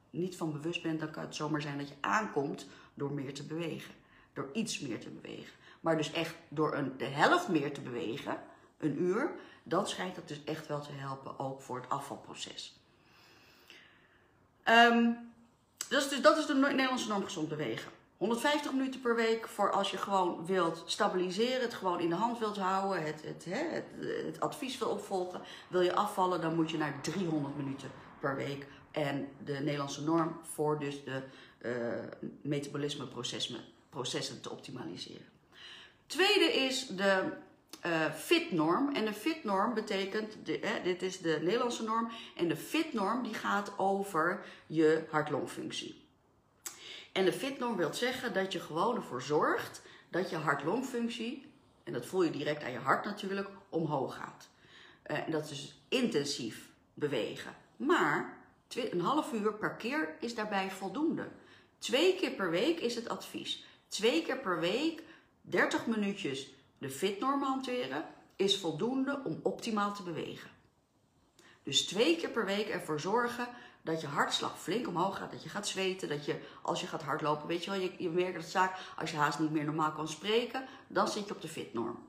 niet 0.10 0.36
van 0.36 0.52
bewust 0.52 0.82
bent, 0.82 1.00
dan 1.00 1.12
kan 1.12 1.24
het 1.24 1.36
zomaar 1.36 1.62
zijn 1.62 1.78
dat 1.78 1.88
je 1.88 1.96
aankomt 2.00 2.68
door 2.94 3.12
meer 3.12 3.34
te 3.34 3.44
bewegen. 3.44 3.94
Door 4.34 4.50
iets 4.54 4.80
meer 4.80 5.00
te 5.00 5.10
bewegen. 5.10 5.54
Maar 5.80 5.98
dus 5.98 6.12
echt 6.12 6.36
door 6.48 6.76
een, 6.76 6.98
de 6.98 7.06
helft 7.06 7.48
meer 7.48 7.74
te 7.74 7.82
bewegen, 7.82 8.38
een 8.78 9.02
uur, 9.02 9.32
dan 9.64 9.88
schijnt 9.88 10.16
dat 10.16 10.28
dus 10.28 10.44
echt 10.44 10.68
wel 10.68 10.82
te 10.82 10.92
helpen, 10.92 11.40
ook 11.40 11.62
voor 11.62 11.80
het 11.80 11.90
afvalproces. 11.90 12.80
Um, 14.66 15.32
dat, 15.90 16.02
is 16.02 16.10
dus, 16.10 16.22
dat 16.22 16.38
is 16.38 16.46
de 16.46 16.54
Nederlandse 16.54 17.08
norm 17.08 17.24
gezond 17.24 17.50
bewegen. 17.50 17.92
150 18.20 18.72
minuten 18.72 19.02
per 19.02 19.16
week 19.16 19.48
voor 19.48 19.72
als 19.72 19.92
je 19.92 19.98
gewoon 19.98 20.46
wilt 20.46 20.84
stabiliseren, 20.86 21.62
het 21.62 21.74
gewoon 21.74 22.00
in 22.00 22.10
de 22.10 22.16
hand 22.16 22.40
wilt 22.40 22.58
houden, 22.58 23.04
het, 23.04 23.24
het, 23.24 23.46
het, 23.48 23.86
het 24.26 24.40
advies 24.40 24.78
wil 24.78 24.88
opvolgen. 24.88 25.42
Wil 25.68 25.82
je 25.82 25.96
afvallen, 25.96 26.42
dan 26.42 26.56
moet 26.56 26.72
je 26.72 26.78
naar 26.78 27.02
300 27.02 27.58
minuten 27.58 27.92
per 28.20 28.36
week. 28.36 28.68
En 28.92 29.30
de 29.44 29.54
Nederlandse 29.54 30.04
norm 30.04 30.40
voor 30.42 30.80
dus 30.80 31.04
de 31.04 31.22
uh, 31.62 31.72
metabolismeprocessen 32.42 34.42
te 34.42 34.50
optimaliseren. 34.50 35.26
Tweede 36.06 36.54
is 36.54 36.88
de 36.88 37.24
uh, 37.86 38.14
fitnorm. 38.14 38.96
En 38.96 39.06
de 39.06 39.14
fitnorm 39.14 39.74
betekent, 39.74 40.38
dit 40.84 41.02
is 41.02 41.20
de 41.20 41.40
Nederlandse 41.42 41.84
norm. 41.84 42.12
En 42.36 42.48
de 42.48 42.56
fitnorm 42.56 43.24
die 43.24 43.34
gaat 43.34 43.72
over 43.78 44.46
je 44.68 45.04
hart-longfunctie. 45.10 46.09
En 47.12 47.26
de 47.26 47.34
fitnorm 47.34 47.76
wil 47.76 47.94
zeggen 47.94 48.34
dat 48.34 48.54
je 48.54 48.60
gewoon 48.60 48.96
ervoor 48.96 49.22
zorgt 49.22 49.82
dat 50.10 50.30
je 50.30 50.36
hart-longfunctie, 50.36 51.52
en 51.84 51.94
dat 51.94 52.06
voel 52.06 52.24
je 52.24 52.32
direct 52.32 52.64
aan 52.64 52.72
je 52.72 52.78
hart 52.78 53.06
natuurlijk, 53.06 53.50
omhoog 53.70 54.16
gaat. 54.16 54.50
Uh, 55.08 55.26
en 55.26 55.32
dat 55.32 55.50
is 55.50 55.82
intensief 55.88 56.70
bewegen. 56.94 57.56
Maar 57.76 58.38
een 58.76 59.02
half 59.02 59.34
uur 59.34 59.54
per 59.54 59.76
keer 59.76 60.16
is 60.20 60.36
daarbij 60.36 60.72
voldoende. 60.72 61.28
Twee 61.78 62.16
keer 62.16 62.32
per 62.32 62.50
week 62.50 62.80
is 62.80 62.96
het 62.96 63.10
advies. 63.10 63.66
Twee 63.88 64.24
keer 64.24 64.38
per 64.40 64.60
week 64.60 65.04
30 65.42 65.86
minuutjes 65.86 66.54
de 66.78 66.90
fitnorm 66.90 67.42
hanteren 67.42 68.06
is 68.36 68.58
voldoende 68.58 69.22
om 69.24 69.40
optimaal 69.44 69.94
te 69.94 70.04
bewegen. 70.04 70.50
Dus 71.64 71.86
twee 71.86 72.18
keer 72.18 72.30
per 72.30 72.46
week 72.46 72.68
ervoor 72.68 73.00
zorgen 73.00 73.48
dat 73.82 74.02
je 74.02 74.08
hartslag 74.08 74.60
flink 74.60 74.88
omhoog 74.88 75.18
gaat, 75.18 75.32
dat 75.32 75.44
je 75.44 75.50
gaat 75.50 75.68
zweten, 75.68 76.10
dat 76.10 76.26
je 76.26 76.40
als 76.62 76.82
je 76.82 76.88
gaat 76.88 77.04
hardlopen, 77.04 77.48
weet 77.48 77.64
je 77.64 77.72
wel, 77.72 77.80
je, 77.80 77.92
je 77.98 78.10
merkt 78.10 78.36
dat 78.36 78.46
zaak, 78.46 78.78
als 78.98 79.12
je 79.12 79.18
haast 79.18 79.40
niet 79.40 79.52
meer 79.52 79.66
normaal 79.66 79.92
kan 79.92 80.08
spreken, 80.08 80.66
dan 80.88 81.08
zit 81.08 81.28
je 81.28 81.34
op 81.34 81.42
de 81.42 81.48
fitnorm. 81.48 82.08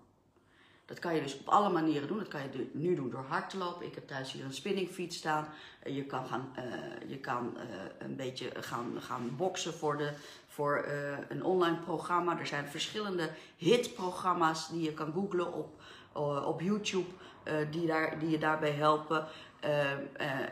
Dat 0.91 0.99
kan 0.99 1.15
je 1.15 1.23
dus 1.23 1.39
op 1.39 1.49
alle 1.49 1.69
manieren 1.69 2.09
doen. 2.09 2.19
Dat 2.19 2.29
kan 2.29 2.41
je 2.41 2.71
nu 2.73 2.95
doen 2.95 3.11
door 3.11 3.25
hard 3.29 3.51
te 3.51 3.57
lopen. 3.57 3.87
Ik 3.87 3.95
heb 3.95 4.07
thuis 4.07 4.33
hier 4.33 4.45
een 4.45 4.53
spinningfiets 4.53 5.17
staan. 5.17 5.49
Eh, 5.83 5.97
je 5.97 6.05
kan, 6.05 6.27
gaan, 6.27 6.53
uh, 6.57 7.11
je 7.11 7.19
kan 7.19 7.57
uh, 7.57 7.63
een 7.99 8.17
beetje 8.17 8.51
gaan, 8.55 8.93
gaan 9.01 9.37
boksen 9.37 9.75
voor, 9.75 9.97
de, 9.97 10.13
voor 10.47 10.85
een 11.29 11.45
online 11.45 11.77
programma. 11.77 12.39
Er 12.39 12.47
zijn 12.47 12.69
verschillende 12.69 13.31
hitprogramma's 13.57 14.69
die 14.69 14.83
je 14.83 14.93
kan 14.93 15.13
googlen 15.13 15.53
op, 15.53 15.83
op 16.47 16.61
YouTube. 16.61 17.09
die, 17.71 17.87
daar, 17.87 18.19
die 18.19 18.31
je 18.31 18.39
daarbij 18.39 18.73
helpen. 18.73 19.27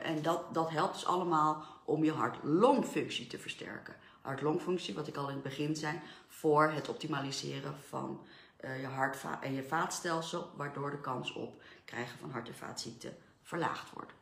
En 0.02 0.22
dat, 0.22 0.54
dat 0.54 0.70
helpt 0.70 0.94
dus 0.94 1.06
allemaal 1.06 1.66
om 1.84 2.04
je 2.04 2.12
hart-longfunctie 2.12 3.26
te 3.26 3.38
versterken. 3.38 3.96
Hart-longfunctie, 4.20 4.94
wat 4.94 5.08
ik 5.08 5.16
al 5.16 5.28
in 5.28 5.34
het 5.34 5.42
begin 5.42 5.76
zei, 5.76 6.00
voor 6.28 6.70
het 6.70 6.88
optimaliseren 6.88 7.74
van 7.88 8.26
uh, 8.64 8.80
je 8.80 8.86
hart- 8.86 9.24
en 9.40 9.54
je 9.54 9.62
vaatstelsel, 9.62 10.50
waardoor 10.56 10.90
de 10.90 11.00
kans 11.00 11.32
op 11.32 11.62
krijgen 11.84 12.18
van 12.18 12.30
hart- 12.30 12.48
en 12.48 12.54
vaatziekten 12.54 13.16
verlaagd 13.42 13.90
wordt. 13.92 14.12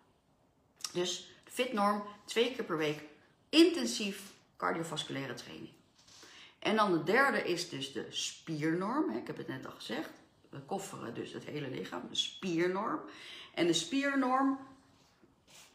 Dus 0.92 1.31
fitnorm, 1.44 2.03
twee 2.25 2.55
keer 2.55 2.64
per 2.64 2.77
week 2.77 3.03
intensief 3.49 4.33
cardiovasculaire 4.57 5.35
training. 5.35 5.70
En 6.59 6.77
dan 6.77 6.92
de 6.92 7.03
derde 7.03 7.42
is 7.42 7.68
dus 7.68 7.92
de 7.92 8.07
spiernorm. 8.09 9.16
Ik 9.16 9.27
heb 9.27 9.37
het 9.37 9.49
net 9.49 9.66
al 9.66 9.72
gezegd. 9.72 10.11
We 10.51 10.61
kofferen 10.61 11.14
dus 11.14 11.33
het 11.33 11.44
hele 11.44 11.68
lichaam, 11.68 12.03
de 12.09 12.14
spiernorm. 12.14 13.01
En 13.55 13.66
de 13.66 13.72
spiernorm 13.72 14.59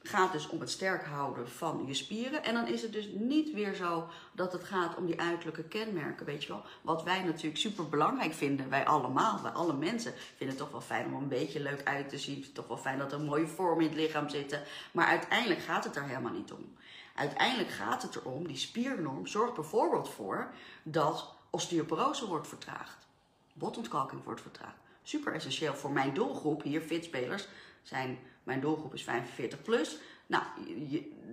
gaat 0.04 0.32
dus 0.32 0.50
om 0.50 0.60
het 0.60 0.70
sterk 0.70 1.06
houden 1.06 1.50
van 1.50 1.84
je 1.86 1.94
spieren. 1.94 2.44
En 2.44 2.54
dan 2.54 2.68
is 2.68 2.82
het 2.82 2.94
dus 2.94 3.08
niet 3.14 3.54
weer 3.54 3.74
zo 3.74 4.08
dat 4.32 4.52
het 4.52 4.64
gaat 4.64 4.96
om 4.96 5.06
die 5.06 5.22
uiterlijke 5.22 5.64
kenmerken, 5.64 6.26
weet 6.26 6.44
je 6.44 6.50
wel. 6.50 6.64
Wat 6.82 7.04
wij 7.04 7.24
natuurlijk 7.24 7.58
super 7.58 7.90
belangrijk 7.90 8.34
vinden, 8.34 8.70
wij 8.70 8.86
allemaal, 8.86 9.42
wij 9.42 9.52
alle 9.52 9.74
mensen 9.74 10.14
vinden 10.14 10.48
het 10.48 10.58
toch 10.58 10.72
wel 10.72 10.82
fijn 10.82 11.06
om 11.06 11.14
een 11.14 11.28
beetje 11.28 11.60
leuk 11.60 11.84
uit 11.84 12.10
te 12.10 12.18
zien. 12.18 12.46
Toch 12.54 12.68
wel 12.68 12.78
fijn 12.78 12.98
dat 12.98 13.12
er 13.12 13.20
een 13.20 13.26
mooie 13.26 13.48
vorm 13.48 13.80
in 13.80 13.88
het 13.88 13.96
lichaam 13.96 14.30
zitten. 14.30 14.64
Maar 14.92 15.08
uiteindelijk 15.08 15.62
gaat 15.62 15.84
het 15.84 15.94
daar 15.94 16.08
helemaal 16.08 16.34
niet 16.34 16.52
om. 16.52 16.76
Uiteindelijk 17.16 17.70
gaat 17.70 18.02
het 18.02 18.16
erom, 18.16 18.48
die 18.48 18.58
spiernorm 18.58 19.28
zorgt 19.28 19.54
bijvoorbeeld 19.54 20.10
voor 20.10 20.54
dat 20.84 21.36
osteoporose 21.50 22.28
wordt 22.28 22.48
vertraagd. 22.48 23.08
Botontkalking 23.54 24.24
wordt 24.24 24.42
vertraagd. 24.42 24.76
Super 25.04 25.34
essentieel 25.34 25.74
voor 25.74 25.92
mijn 25.92 26.14
doelgroep 26.14 26.64
hier, 26.64 26.82
fitspelers, 26.82 27.48
zijn 27.84 28.20
mijn 28.44 28.62
doelgroep 28.62 28.94
is 28.94 29.04
45 29.04 29.62
plus. 29.62 29.98
Nou, 30.28 30.44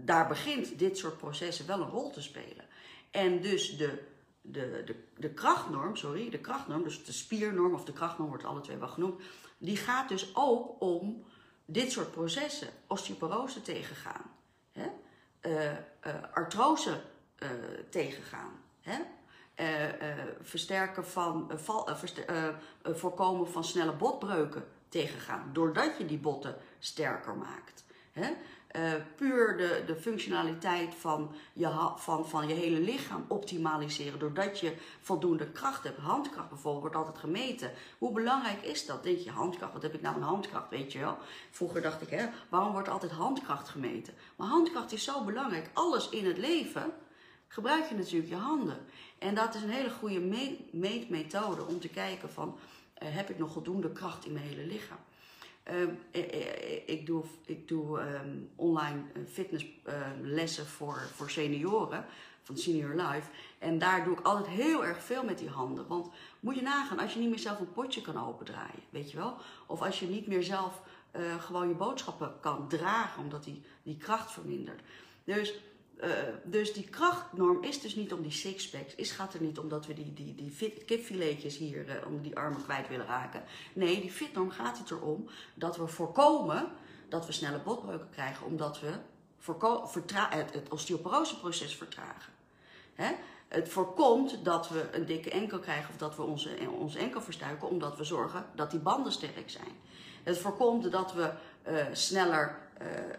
daar 0.05 0.29
begint 0.29 0.79
dit 0.79 0.99
soort 0.99 1.19
processen 1.19 1.67
wel 1.67 1.81
een 1.81 1.91
rol 1.91 2.11
te 2.11 2.23
spelen. 2.23 2.65
En 3.11 3.41
dus 3.41 3.77
de, 3.77 4.03
de, 4.41 4.83
de, 4.87 4.95
de 5.17 5.31
krachtnorm, 5.31 5.97
sorry, 5.97 6.31
de 6.31 6.39
krachtnorm, 6.39 6.83
dus 6.83 7.05
de 7.05 7.13
spiernorm 7.13 7.75
of 7.75 7.85
de 7.85 7.93
krachtnorm 7.93 8.29
wordt 8.29 8.45
alle 8.45 8.61
twee 8.61 8.77
wel 8.77 8.89
genoemd, 8.89 9.23
die 9.59 9.77
gaat 9.77 10.09
dus 10.09 10.31
ook 10.35 10.81
om 10.81 11.25
dit 11.65 11.93
soort 11.93 12.11
processen, 12.11 12.69
osteoporose 12.87 13.63
tegengaan, 13.63 14.31
hè? 14.73 14.87
Uh, 15.43 15.73
uh, 15.73 15.77
artrose 16.33 17.01
uh, 17.39 17.49
tegengaan, 17.91 18.53
hè? 18.81 18.99
versterken 20.41 21.07
van, 21.07 21.53
voorkomen 22.83 23.49
van 23.49 23.65
snelle 23.65 23.93
botbreuken 23.93 24.65
tegengaan. 24.89 25.51
Doordat 25.53 25.99
je 25.99 26.07
die 26.07 26.19
botten 26.19 26.57
sterker 26.79 27.37
maakt. 27.37 27.85
Hè? 28.13 28.31
Uh, 28.77 28.93
puur 29.17 29.57
de, 29.57 29.83
de 29.87 29.97
functionaliteit 29.97 30.95
van 30.95 31.35
je, 31.53 31.93
van, 31.97 32.29
van 32.29 32.49
je 32.49 32.55
hele 32.55 32.81
lichaam 32.81 33.25
optimaliseren. 33.29 34.19
Doordat 34.19 34.61
je 34.61 34.77
voldoende 35.01 35.51
kracht 35.51 35.85
hebt. 35.85 35.99
Handkracht 35.99 36.49
bijvoorbeeld 36.49 36.83
wordt 36.83 36.97
altijd 36.97 37.19
gemeten. 37.19 37.73
Hoe 37.99 38.13
belangrijk 38.13 38.63
is 38.63 38.87
dat? 38.87 39.03
Denk 39.03 39.19
je, 39.19 39.31
handkracht, 39.31 39.73
wat 39.73 39.83
heb 39.83 39.95
ik 39.95 40.01
nou 40.03 40.17
een 40.17 40.23
handkracht? 40.23 40.71
Weet 40.71 40.93
je 40.93 40.99
wel? 40.99 41.19
Vroeger 41.51 41.83
dacht 41.83 42.03
ik, 42.03 42.11
hè, 42.11 42.27
waarom 42.49 42.73
wordt 42.73 42.89
altijd 42.89 43.13
handkracht 43.13 43.69
gemeten? 43.69 44.15
Maar 44.37 44.49
handkracht 44.49 44.93
is 44.93 45.05
zo 45.05 45.25
belangrijk. 45.25 45.71
Alles 45.73 46.09
in 46.09 46.27
het 46.27 46.39
leven 46.39 46.93
gebruik 47.49 47.89
je 47.89 47.95
natuurlijk 47.95 48.31
je 48.31 48.37
handen. 48.37 48.79
En 49.19 49.35
dat 49.35 49.55
is 49.55 49.63
een 49.63 49.71
hele 49.71 49.91
goede 49.91 50.21
meetmethode 50.73 51.67
om 51.67 51.81
te 51.81 51.89
kijken 51.89 52.31
van, 52.31 52.59
uh, 53.03 53.09
heb 53.15 53.31
ik 53.31 53.39
nog 53.39 53.53
voldoende 53.53 53.93
kracht 53.93 54.27
in 54.27 54.33
mijn 54.33 54.45
hele 54.45 54.67
lichaam? 54.67 54.99
Uh, 55.71 55.89
ik 56.87 57.07
doe, 57.07 57.25
ik 57.45 57.69
doe 57.69 58.01
um, 58.01 58.51
online 58.57 59.03
fitnesslessen 59.29 60.65
uh, 60.65 60.71
voor, 60.71 61.09
voor 61.15 61.31
senioren 61.31 62.05
van 62.43 62.57
Senior 62.57 62.95
Life. 62.95 63.31
En 63.59 63.79
daar 63.79 64.05
doe 64.05 64.13
ik 64.13 64.27
altijd 64.27 64.47
heel 64.47 64.85
erg 64.85 65.03
veel 65.03 65.25
met 65.25 65.39
die 65.39 65.49
handen. 65.49 65.87
Want 65.87 66.11
moet 66.41 66.55
je 66.55 66.63
nagaan, 66.63 66.99
als 66.99 67.13
je 67.13 67.21
niet 67.21 67.29
meer 67.29 67.39
zelf 67.39 67.61
een 67.61 67.73
potje 67.73 68.01
kan 68.01 68.27
opendraaien, 68.27 68.83
weet 68.91 69.11
je 69.11 69.17
wel? 69.17 69.37
Of 69.67 69.83
als 69.83 70.01
je 70.01 70.07
niet 70.07 70.27
meer 70.27 70.43
zelf 70.43 70.83
gewoon 71.39 71.69
je 71.69 71.75
boodschappen 71.75 72.41
kan 72.41 72.69
dragen, 72.69 73.23
omdat 73.23 73.45
die, 73.45 73.63
die 73.83 73.97
kracht 73.97 74.33
vermindert. 74.33 74.81
Dus 75.25 75.55
uh, 76.05 76.11
dus 76.45 76.73
die 76.73 76.89
krachtnorm 76.89 77.63
is 77.63 77.81
dus 77.81 77.95
niet 77.95 78.13
om 78.13 78.23
die 78.23 78.31
sixpacks. 78.31 78.95
Is 78.95 79.11
gaat 79.11 79.35
er 79.35 79.43
niet 79.43 79.59
omdat 79.59 79.87
we 79.87 79.95
die, 79.95 80.15
die, 80.15 80.35
die 80.35 80.51
fit, 80.51 80.85
kipfiletjes 80.85 81.57
hier, 81.57 81.89
uh, 81.89 82.07
om 82.07 82.23
die 82.23 82.37
armen 82.37 82.63
kwijt 82.63 82.89
willen 82.89 83.07
raken. 83.07 83.43
Nee, 83.73 84.01
die 84.01 84.11
fitnorm 84.11 84.51
gaat 84.51 84.79
het 84.79 84.91
erom 84.91 85.29
dat 85.55 85.77
we 85.77 85.87
voorkomen 85.87 86.69
dat 87.09 87.27
we 87.27 87.33
snelle 87.33 87.59
botbreuken 87.59 88.11
krijgen. 88.11 88.47
Omdat 88.47 88.81
we 88.81 88.93
het, 90.29 90.53
het 90.53 90.69
osteoporoseproces 90.69 91.77
vertragen. 91.77 92.33
Hè? 92.95 93.15
Het 93.49 93.69
voorkomt 93.69 94.45
dat 94.45 94.69
we 94.69 94.89
een 94.93 95.07
dikke 95.07 95.31
enkel 95.31 95.59
krijgen 95.59 95.91
of 95.91 95.97
dat 95.97 96.17
we 96.17 96.23
onze, 96.23 96.51
onze 96.79 96.99
enkel 96.99 97.21
verstuiken. 97.21 97.69
Omdat 97.69 97.97
we 97.97 98.05
zorgen 98.05 98.47
dat 98.55 98.71
die 98.71 98.81
banden 98.81 99.13
sterk 99.13 99.51
zijn. 99.51 99.77
Het 100.23 100.39
voorkomt 100.39 100.93
dat 100.93 101.13
we 101.13 101.33
sneller 101.93 102.59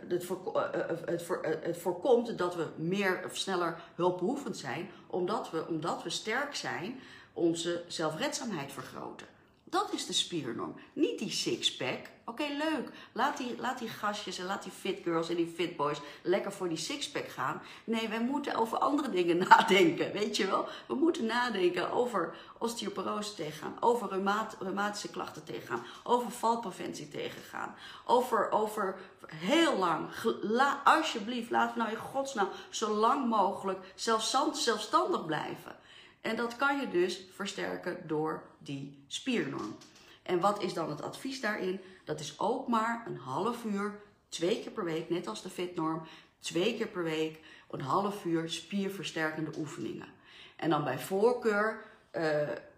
het, 0.08 0.26
voor, 0.26 0.52
uh, 0.56 0.62
het, 0.88 1.62
het, 1.64 1.78
voorkomt 1.78 2.38
dat 2.38 2.56
we 2.56 2.68
meer 2.76 3.22
of 3.26 3.38
sneller 3.38 3.82
hulpbehoevend 3.96 4.58
zijn, 4.58 4.90
omdat 5.08 5.52
we, 5.52 5.68
omdat 5.68 6.04
we 6.04 6.10
sterk 6.10 6.56
zijn, 6.56 7.00
onze 7.34 7.84
zelfredzaamheid 7.88 8.72
vergroten. 8.72 9.28
Dat 9.70 9.94
is 9.94 10.06
de 10.06 10.14
spiernorm. 10.14 10.76
Niet 10.94 11.20
die 11.20 11.32
sixpack. 11.32 12.00
Oké, 12.26 12.44
leuk. 12.44 12.90
Laat 13.12 13.38
die, 13.38 13.56
laat 13.60 13.80
die 13.80 13.90
gastjes 13.90 14.38
en 14.38 14.46
laat 14.46 14.64
die 14.64 14.72
fit 14.72 15.00
girls 15.04 15.30
en 15.30 15.36
die 15.36 15.54
fit 15.56 15.76
boys 15.76 16.02
lekker 16.22 16.52
voor 16.52 16.70
die 16.70 16.78
sixpack 16.78 17.28
gaan. 17.28 17.62
Nee, 17.84 18.08
wij 18.08 18.22
moeten 18.22 18.56
over 18.56 18.78
andere 18.78 19.10
dingen 19.10 19.38
nadenken. 19.50 20.12
Weet 20.12 20.38
je 20.38 20.48
wel? 20.48 20.68
We 20.88 20.96
moeten 20.96 21.26
nadenken 21.26 21.92
over 21.92 22.36
osteoporose 22.58 23.36
tegengaan. 23.36 23.78
Over 23.80 24.10
reumat, 24.10 24.56
reumatische 24.60 25.10
klachten 25.10 25.44
tegengaan. 25.44 25.86
Over 26.04 26.32
valpreventie 26.32 27.08
tegengaan. 27.08 27.76
Over, 28.06 28.52
over 28.52 28.96
heel 29.28 29.78
lang. 29.78 30.08
La, 30.42 30.82
alsjeblieft, 30.84 31.50
we 31.50 31.72
nou 31.76 31.90
in 31.90 31.96
godsnaam 31.96 32.50
zo 32.70 32.94
lang 32.94 33.30
mogelijk 33.30 33.80
zelfstandig 33.96 35.26
blijven. 35.26 35.76
En 36.22 36.36
dat 36.36 36.56
kan 36.56 36.80
je 36.80 36.90
dus 36.90 37.22
versterken 37.36 38.08
door 38.08 38.49
die 38.60 39.04
spiernorm. 39.08 39.76
En 40.24 40.40
wat 40.40 40.64
is 40.64 40.74
dan 40.74 40.90
het 40.90 41.02
advies 41.02 41.42
daarin? 41.42 41.80
Dat 42.04 42.20
is 42.20 42.40
ook 42.40 42.68
maar 42.68 43.04
een 43.08 43.18
half 43.18 43.64
uur, 43.64 44.00
twee 44.30 44.62
keer 44.62 44.72
per 44.72 44.84
week, 44.84 45.10
net 45.10 45.28
als 45.28 45.42
de 45.42 45.50
fitnorm, 45.50 46.02
twee 46.40 46.76
keer 46.78 46.88
per 46.88 47.04
week, 47.04 47.40
een 47.70 47.82
half 47.82 48.26
uur 48.26 48.50
spierversterkende 48.50 49.52
oefeningen. 49.58 50.08
En 50.56 50.70
dan 50.70 50.84
bij 50.84 51.00
voorkeur 51.00 51.86
uh, 52.12 52.22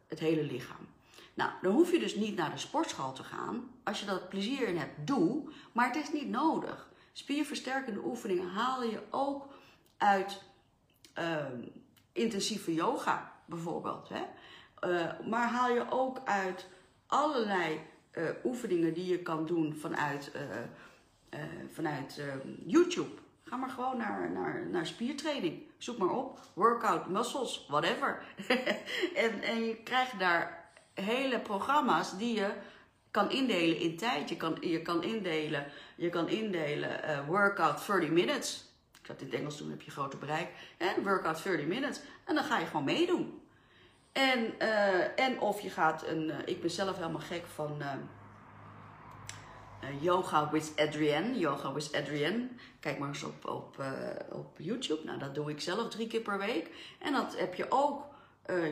het 0.07 0.19
hele 0.19 0.43
lichaam. 0.43 0.87
Nou, 1.33 1.51
dan 1.61 1.73
hoef 1.73 1.91
je 1.91 1.99
dus 1.99 2.15
niet 2.15 2.35
naar 2.35 2.51
de 2.51 2.57
sportschool 2.57 3.13
te 3.13 3.23
gaan. 3.23 3.71
Als 3.83 3.99
je 3.99 4.05
dat 4.05 4.29
plezier 4.29 4.67
in 4.67 4.77
hebt, 4.77 5.07
doe. 5.07 5.49
Maar 5.71 5.87
het 5.87 6.03
is 6.03 6.11
niet 6.13 6.29
nodig. 6.29 6.89
Spierversterkende 7.13 8.05
oefeningen 8.05 8.49
haal 8.49 8.83
je 8.83 8.99
ook 9.09 9.47
uit 9.97 10.41
uh, 11.19 11.45
intensieve 12.11 12.73
yoga 12.73 13.33
bijvoorbeeld. 13.45 14.09
Hè? 14.09 14.21
Uh, 14.87 15.11
maar 15.29 15.47
haal 15.47 15.73
je 15.73 15.85
ook 15.89 16.21
uit 16.25 16.67
allerlei 17.07 17.79
uh, 18.13 18.29
oefeningen 18.43 18.93
die 18.93 19.05
je 19.05 19.19
kan 19.19 19.45
doen 19.45 19.75
vanuit, 19.75 20.31
uh, 20.35 21.39
vanuit 21.73 22.21
YouTube. 22.65 23.11
Ga 23.43 23.55
maar 23.55 23.69
gewoon 23.69 23.97
naar, 23.97 24.31
naar, 24.31 24.67
naar 24.71 24.85
spiertraining. 24.85 25.61
Zoek 25.77 25.97
maar 25.97 26.09
op. 26.09 26.39
Workout, 26.53 27.07
muscles, 27.07 27.65
whatever. 27.69 28.23
en, 29.15 29.41
en 29.41 29.63
je 29.63 29.75
krijgt 29.83 30.19
daar 30.19 30.71
hele 30.93 31.39
programma's 31.39 32.17
die 32.17 32.35
je 32.35 32.51
kan 33.11 33.31
indelen 33.31 33.79
in 33.79 33.97
tijd. 33.97 34.29
Je 34.29 34.37
kan, 34.37 34.57
je 34.61 34.81
kan 34.81 35.03
indelen, 35.03 35.65
je 35.95 36.09
kan 36.09 36.29
indelen 36.29 37.25
workout 37.25 37.85
30 37.87 38.09
minutes. 38.09 38.65
Ik 38.99 39.05
zat 39.05 39.21
in 39.21 39.25
het 39.25 39.35
Engels 39.35 39.57
doen, 39.57 39.69
heb 39.69 39.81
je 39.81 39.91
groter 39.91 40.19
bereik. 40.19 40.49
En 40.77 41.03
workout 41.03 41.43
30 41.43 41.65
minutes. 41.65 42.01
En 42.25 42.35
dan 42.35 42.43
ga 42.43 42.59
je 42.59 42.65
gewoon 42.65 42.83
meedoen. 42.83 43.41
En, 44.12 44.54
uh, 44.60 45.19
en 45.19 45.39
of 45.39 45.62
je 45.62 45.69
gaat 45.69 46.08
een. 46.08 46.24
Uh, 46.24 46.36
ik 46.45 46.62
ben 46.62 46.71
zelf 46.71 46.95
helemaal 46.95 47.21
gek 47.21 47.45
van. 47.45 47.76
Uh, 47.80 47.93
yoga 50.02 50.50
with 50.50 50.74
Adrienne. 50.76 51.38
Yoga 51.38 51.74
with 51.74 51.95
Adrienne. 51.95 52.47
Kijk 52.80 53.00
maar 53.00 53.08
eens 53.08 53.24
op, 53.24 53.45
op, 53.45 53.84
op 54.32 54.58
YouTube. 54.58 55.04
Nou, 55.04 55.19
dat 55.19 55.36
doe 55.36 55.50
ik 55.50 55.62
zelf 55.62 55.89
drie 55.89 56.08
keer 56.08 56.21
per 56.21 56.38
week. 56.38 56.69
En 57.00 57.13
dat 57.13 57.38
heb 57.38 57.56
je 57.56 57.65
ook 57.69 58.10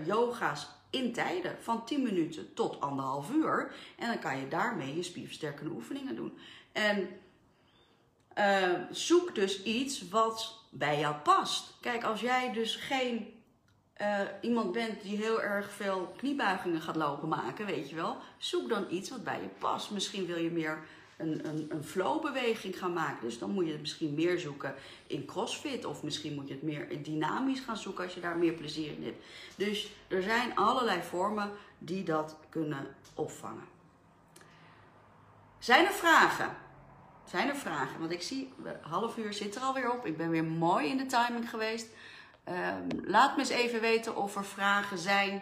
yoga's 0.05 0.67
in 0.89 1.13
tijden 1.13 1.57
van 1.61 1.85
10 1.85 2.03
minuten 2.03 2.53
tot 2.53 2.81
anderhalf 2.81 3.31
uur. 3.31 3.75
En 3.97 4.07
dan 4.07 4.19
kan 4.19 4.39
je 4.39 4.47
daarmee 4.47 4.95
je 4.95 5.03
spierversterkende 5.03 5.73
oefeningen 5.73 6.15
doen. 6.15 6.37
En 6.71 7.09
zoek 8.89 9.35
dus 9.35 9.63
iets 9.63 10.09
wat 10.09 10.63
bij 10.71 10.99
jou 10.99 11.15
past. 11.15 11.73
Kijk, 11.81 12.03
als 12.03 12.21
jij 12.21 12.51
dus 12.53 12.75
geen 12.75 13.38
uh, 14.01 14.19
iemand 14.41 14.71
bent 14.71 15.01
die 15.01 15.17
heel 15.17 15.41
erg 15.41 15.71
veel 15.71 16.13
kniebuigingen 16.17 16.81
gaat 16.81 16.95
lopen 16.95 17.27
maken, 17.27 17.65
weet 17.65 17.89
je 17.89 17.95
wel, 17.95 18.17
zoek 18.37 18.69
dan 18.69 18.85
iets 18.89 19.09
wat 19.09 19.23
bij 19.23 19.41
je 19.41 19.47
past. 19.59 19.91
Misschien 19.91 20.25
wil 20.25 20.37
je 20.37 20.51
meer 20.51 20.79
een, 21.17 21.47
een, 21.47 21.65
een 21.69 21.83
flowbeweging 21.83 22.79
gaan 22.79 22.93
maken. 22.93 23.21
Dus 23.21 23.39
dan 23.39 23.51
moet 23.51 23.65
je 23.65 23.71
het 23.71 23.81
misschien 23.81 24.13
meer 24.13 24.39
zoeken 24.39 24.75
in 25.07 25.25
crossfit. 25.25 25.85
Of 25.85 26.03
misschien 26.03 26.35
moet 26.35 26.47
je 26.47 26.53
het 26.53 26.63
meer 26.63 27.03
dynamisch 27.03 27.59
gaan 27.59 27.77
zoeken 27.77 28.03
als 28.03 28.13
je 28.13 28.21
daar 28.21 28.37
meer 28.37 28.53
plezier 28.53 28.91
in 28.91 29.03
hebt. 29.03 29.25
Dus 29.55 29.91
er 30.07 30.21
zijn 30.21 30.55
allerlei 30.55 31.01
vormen 31.01 31.51
die 31.77 32.03
dat 32.03 32.37
kunnen 32.49 32.95
opvangen. 33.13 33.67
Zijn 35.57 35.85
er 35.85 35.91
vragen? 35.91 36.55
Zijn 37.25 37.49
er 37.49 37.55
vragen? 37.55 37.99
Want 37.99 38.11
ik 38.11 38.21
zie, 38.21 38.53
half 38.81 39.17
uur 39.17 39.33
zit 39.33 39.55
er 39.55 39.61
alweer 39.61 39.91
op. 39.91 40.05
Ik 40.05 40.17
ben 40.17 40.29
weer 40.29 40.43
mooi 40.43 40.87
in 40.87 40.97
de 40.97 41.05
timing 41.05 41.49
geweest. 41.49 41.87
Um, 42.49 42.87
laat 43.05 43.35
me 43.35 43.41
eens 43.41 43.49
even 43.49 43.81
weten 43.81 44.15
of 44.15 44.35
er 44.35 44.45
vragen 44.45 44.97
zijn. 44.97 45.41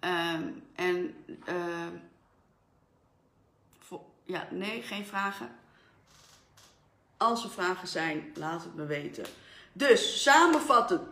Um, 0.00 0.66
en 0.74 1.14
voor, 3.78 4.00
ja, 4.24 4.46
nee, 4.50 4.82
geen 4.82 5.06
vragen. 5.06 5.50
Als 7.16 7.44
er 7.44 7.50
vragen 7.50 7.88
zijn, 7.88 8.32
laat 8.34 8.64
het 8.64 8.74
me 8.74 8.86
weten. 8.86 9.24
Dus 9.72 10.22
samenvattend 10.22 11.02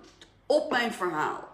op 0.46 0.70
mijn 0.70 0.92
verhaal. 0.92 1.48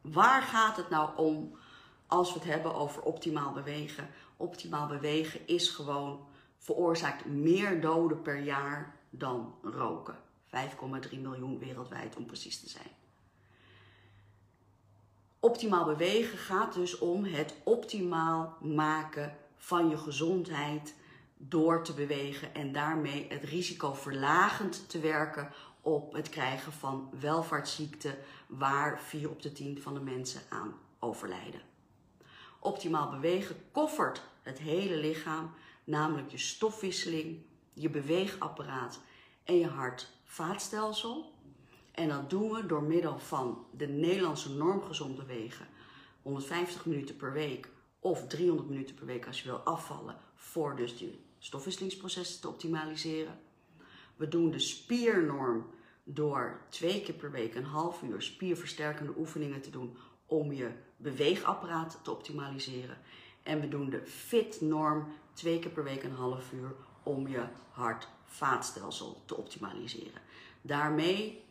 Waar 0.00 0.42
gaat 0.42 0.76
het 0.76 0.90
nou 0.90 1.16
om 1.16 1.58
als 2.06 2.32
we 2.32 2.38
het 2.38 2.48
hebben 2.48 2.74
over 2.74 3.02
optimaal 3.02 3.52
bewegen? 3.52 4.10
Optimaal 4.36 4.86
bewegen 4.86 5.46
is 5.46 5.68
gewoon 5.68 6.26
veroorzaakt 6.58 7.24
meer 7.24 7.80
doden 7.80 8.22
per 8.22 8.38
jaar 8.38 8.94
dan 9.10 9.54
roken. 9.62 10.23
5,3 10.54 11.20
miljoen 11.20 11.58
wereldwijd 11.58 12.16
om 12.16 12.26
precies 12.26 12.60
te 12.60 12.68
zijn. 12.68 12.90
Optimaal 15.40 15.84
bewegen 15.84 16.38
gaat 16.38 16.74
dus 16.74 16.98
om 16.98 17.24
het 17.24 17.54
optimaal 17.64 18.56
maken 18.60 19.36
van 19.56 19.88
je 19.88 19.96
gezondheid 19.96 20.94
door 21.36 21.84
te 21.84 21.92
bewegen 21.94 22.54
en 22.54 22.72
daarmee 22.72 23.26
het 23.28 23.44
risico 23.44 23.94
verlagend 23.94 24.88
te 24.88 25.00
werken 25.00 25.50
op 25.80 26.12
het 26.12 26.28
krijgen 26.28 26.72
van 26.72 27.10
welvaartsziekten 27.20 28.16
waar 28.46 29.00
4 29.00 29.30
op 29.30 29.42
de 29.42 29.52
10 29.52 29.82
van 29.82 29.94
de 29.94 30.00
mensen 30.00 30.40
aan 30.48 30.74
overlijden. 30.98 31.60
Optimaal 32.58 33.10
bewegen 33.10 33.56
koffert 33.72 34.22
het 34.42 34.58
hele 34.58 34.96
lichaam, 34.96 35.54
namelijk 35.84 36.30
je 36.30 36.38
stofwisseling, 36.38 37.42
je 37.72 37.90
beweegapparaat 37.90 39.00
en 39.44 39.58
je 39.58 39.66
hart 39.66 40.12
vaatstelsel. 40.24 41.32
En 41.90 42.08
dat 42.08 42.30
doen 42.30 42.50
we 42.50 42.66
door 42.66 42.82
middel 42.82 43.18
van 43.18 43.66
de 43.70 43.86
Nederlandse 43.86 44.50
normgezonde 44.50 45.24
bewegen. 45.24 45.66
150 46.22 46.86
minuten 46.86 47.16
per 47.16 47.32
week 47.32 47.68
of 47.98 48.26
300 48.26 48.68
minuten 48.68 48.94
per 48.94 49.06
week 49.06 49.26
als 49.26 49.42
je 49.42 49.48
wil 49.48 49.58
afvallen 49.58 50.16
voor 50.34 50.76
dus 50.76 50.96
die 50.96 51.20
stofwisselingsprocessen 51.38 52.40
te 52.40 52.48
optimaliseren. 52.48 53.38
We 54.16 54.28
doen 54.28 54.50
de 54.50 54.58
spiernorm 54.58 55.66
door 56.04 56.60
twee 56.68 57.02
keer 57.02 57.14
per 57.14 57.30
week 57.30 57.54
een 57.54 57.64
half 57.64 58.02
uur 58.02 58.22
spierversterkende 58.22 59.12
oefeningen 59.16 59.60
te 59.60 59.70
doen 59.70 59.96
om 60.26 60.52
je 60.52 60.70
beweegapparaat 60.96 61.98
te 62.02 62.10
optimaliseren. 62.10 62.98
En 63.42 63.60
we 63.60 63.68
doen 63.68 63.90
de 63.90 64.06
FIT-norm 64.06 65.06
twee 65.32 65.58
keer 65.58 65.70
per 65.70 65.84
week 65.84 66.02
een 66.02 66.14
half 66.14 66.52
uur 66.52 66.74
om 67.02 67.28
je 67.28 67.44
hart-vaatstelsel 68.38 69.22
te 69.24 69.36
optimaliseren. 69.36 70.20
Daarmee 70.62 71.44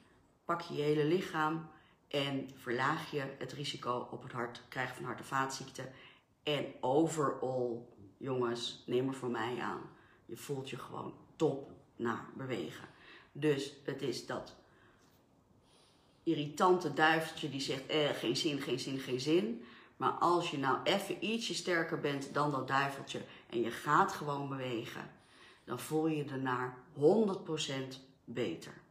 pak 0.45 0.61
je 0.61 0.73
je 0.75 0.81
hele 0.81 1.05
lichaam 1.05 1.69
en 2.07 2.49
verlaag 2.55 3.11
je 3.11 3.35
het 3.37 3.51
risico 3.51 4.07
op 4.11 4.23
het 4.23 4.31
hart 4.31 4.61
krijgen 4.67 4.95
van 4.95 5.05
hart- 5.05 5.19
en 5.19 5.25
vaatziekten. 5.25 5.91
En 6.43 6.65
overal, 6.81 7.95
jongens, 8.17 8.83
neem 8.85 9.07
er 9.07 9.13
voor 9.13 9.29
mij 9.29 9.59
aan. 9.59 9.81
Je 10.25 10.37
voelt 10.37 10.69
je 10.69 10.77
gewoon 10.77 11.13
top 11.35 11.71
na 11.95 12.25
bewegen. 12.33 12.87
Dus 13.31 13.73
het 13.83 14.01
is 14.01 14.25
dat 14.25 14.55
irritante 16.23 16.93
duiveltje 16.93 17.49
die 17.49 17.61
zegt 17.61 17.85
eh, 17.85 18.09
geen 18.09 18.37
zin, 18.37 18.61
geen 18.61 18.79
zin, 18.79 18.99
geen 18.99 19.19
zin. 19.19 19.63
Maar 19.97 20.11
als 20.11 20.51
je 20.51 20.57
nou 20.57 20.77
even 20.83 21.25
ietsje 21.25 21.53
sterker 21.53 21.99
bent 21.99 22.33
dan 22.33 22.51
dat 22.51 22.67
duiveltje 22.67 23.21
en 23.49 23.61
je 23.61 23.71
gaat 23.71 24.11
gewoon 24.11 24.49
bewegen, 24.49 25.11
dan 25.65 25.79
voel 25.79 26.07
je 26.07 26.17
je 26.17 26.25
daarna 26.25 26.73
100% 26.93 27.01
beter. 28.23 28.81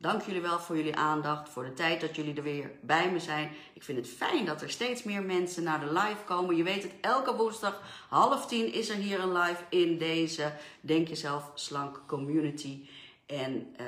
Dank 0.00 0.22
jullie 0.22 0.40
wel 0.40 0.58
voor 0.58 0.76
jullie 0.76 0.96
aandacht, 0.96 1.48
voor 1.48 1.64
de 1.64 1.72
tijd 1.72 2.00
dat 2.00 2.16
jullie 2.16 2.34
er 2.34 2.42
weer 2.42 2.70
bij 2.80 3.10
me 3.10 3.18
zijn. 3.18 3.50
Ik 3.72 3.82
vind 3.82 3.98
het 3.98 4.08
fijn 4.08 4.44
dat 4.44 4.62
er 4.62 4.70
steeds 4.70 5.02
meer 5.02 5.22
mensen 5.22 5.62
naar 5.62 5.80
de 5.80 5.92
live 5.92 6.24
komen. 6.24 6.56
Je 6.56 6.62
weet 6.62 6.82
het, 6.82 6.92
elke 7.00 7.34
woensdag 7.34 7.82
half 8.08 8.46
tien 8.46 8.72
is 8.72 8.88
er 8.88 8.96
hier 8.96 9.20
een 9.20 9.32
live 9.32 9.62
in 9.70 9.98
deze 9.98 10.52
Denk 10.80 11.08
Jezelf 11.08 11.50
Slank 11.54 12.02
Community. 12.06 12.88
En 13.26 13.74
uh, 13.80 13.86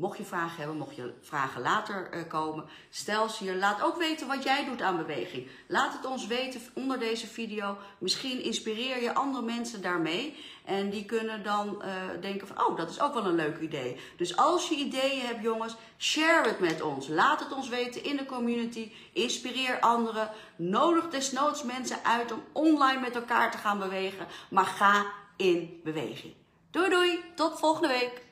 mocht 0.00 0.18
je 0.18 0.24
vragen 0.24 0.56
hebben, 0.56 0.76
mocht 0.76 0.96
je 0.96 1.12
vragen 1.20 1.62
later 1.62 2.08
uh, 2.14 2.20
komen, 2.28 2.64
stel 2.90 3.28
ze 3.28 3.44
hier. 3.44 3.56
Laat 3.56 3.82
ook 3.82 3.96
weten 3.96 4.26
wat 4.26 4.42
jij 4.42 4.64
doet 4.64 4.82
aan 4.82 4.96
beweging. 4.96 5.46
Laat 5.66 5.92
het 5.92 6.06
ons 6.06 6.26
weten 6.26 6.60
onder 6.74 6.98
deze 6.98 7.26
video. 7.26 7.76
Misschien 7.98 8.42
inspireer 8.42 9.02
je 9.02 9.14
andere 9.14 9.44
mensen 9.44 9.82
daarmee. 9.82 10.36
En 10.64 10.90
die 10.90 11.04
kunnen 11.04 11.42
dan 11.42 11.82
uh, 11.84 11.92
denken 12.20 12.46
van, 12.46 12.66
oh, 12.66 12.76
dat 12.76 12.90
is 12.90 13.00
ook 13.00 13.14
wel 13.14 13.24
een 13.26 13.34
leuk 13.34 13.58
idee. 13.58 13.96
Dus 14.16 14.36
als 14.36 14.68
je 14.68 14.74
ideeën 14.74 15.26
hebt, 15.26 15.42
jongens, 15.42 15.76
share 15.98 16.48
het 16.48 16.60
met 16.60 16.82
ons. 16.82 17.08
Laat 17.08 17.40
het 17.40 17.52
ons 17.52 17.68
weten 17.68 18.04
in 18.04 18.16
de 18.16 18.26
community. 18.26 18.92
Inspireer 19.12 19.80
anderen. 19.80 20.30
Nodig 20.56 21.08
desnoods 21.08 21.62
mensen 21.62 22.04
uit 22.04 22.32
om 22.32 22.42
online 22.52 23.00
met 23.00 23.14
elkaar 23.14 23.50
te 23.50 23.58
gaan 23.58 23.78
bewegen. 23.78 24.26
Maar 24.50 24.66
ga 24.66 25.06
in 25.36 25.80
beweging. 25.84 26.34
Doei 26.70 26.90
doei, 26.90 27.20
tot 27.34 27.58
volgende 27.58 27.88
week. 27.88 28.28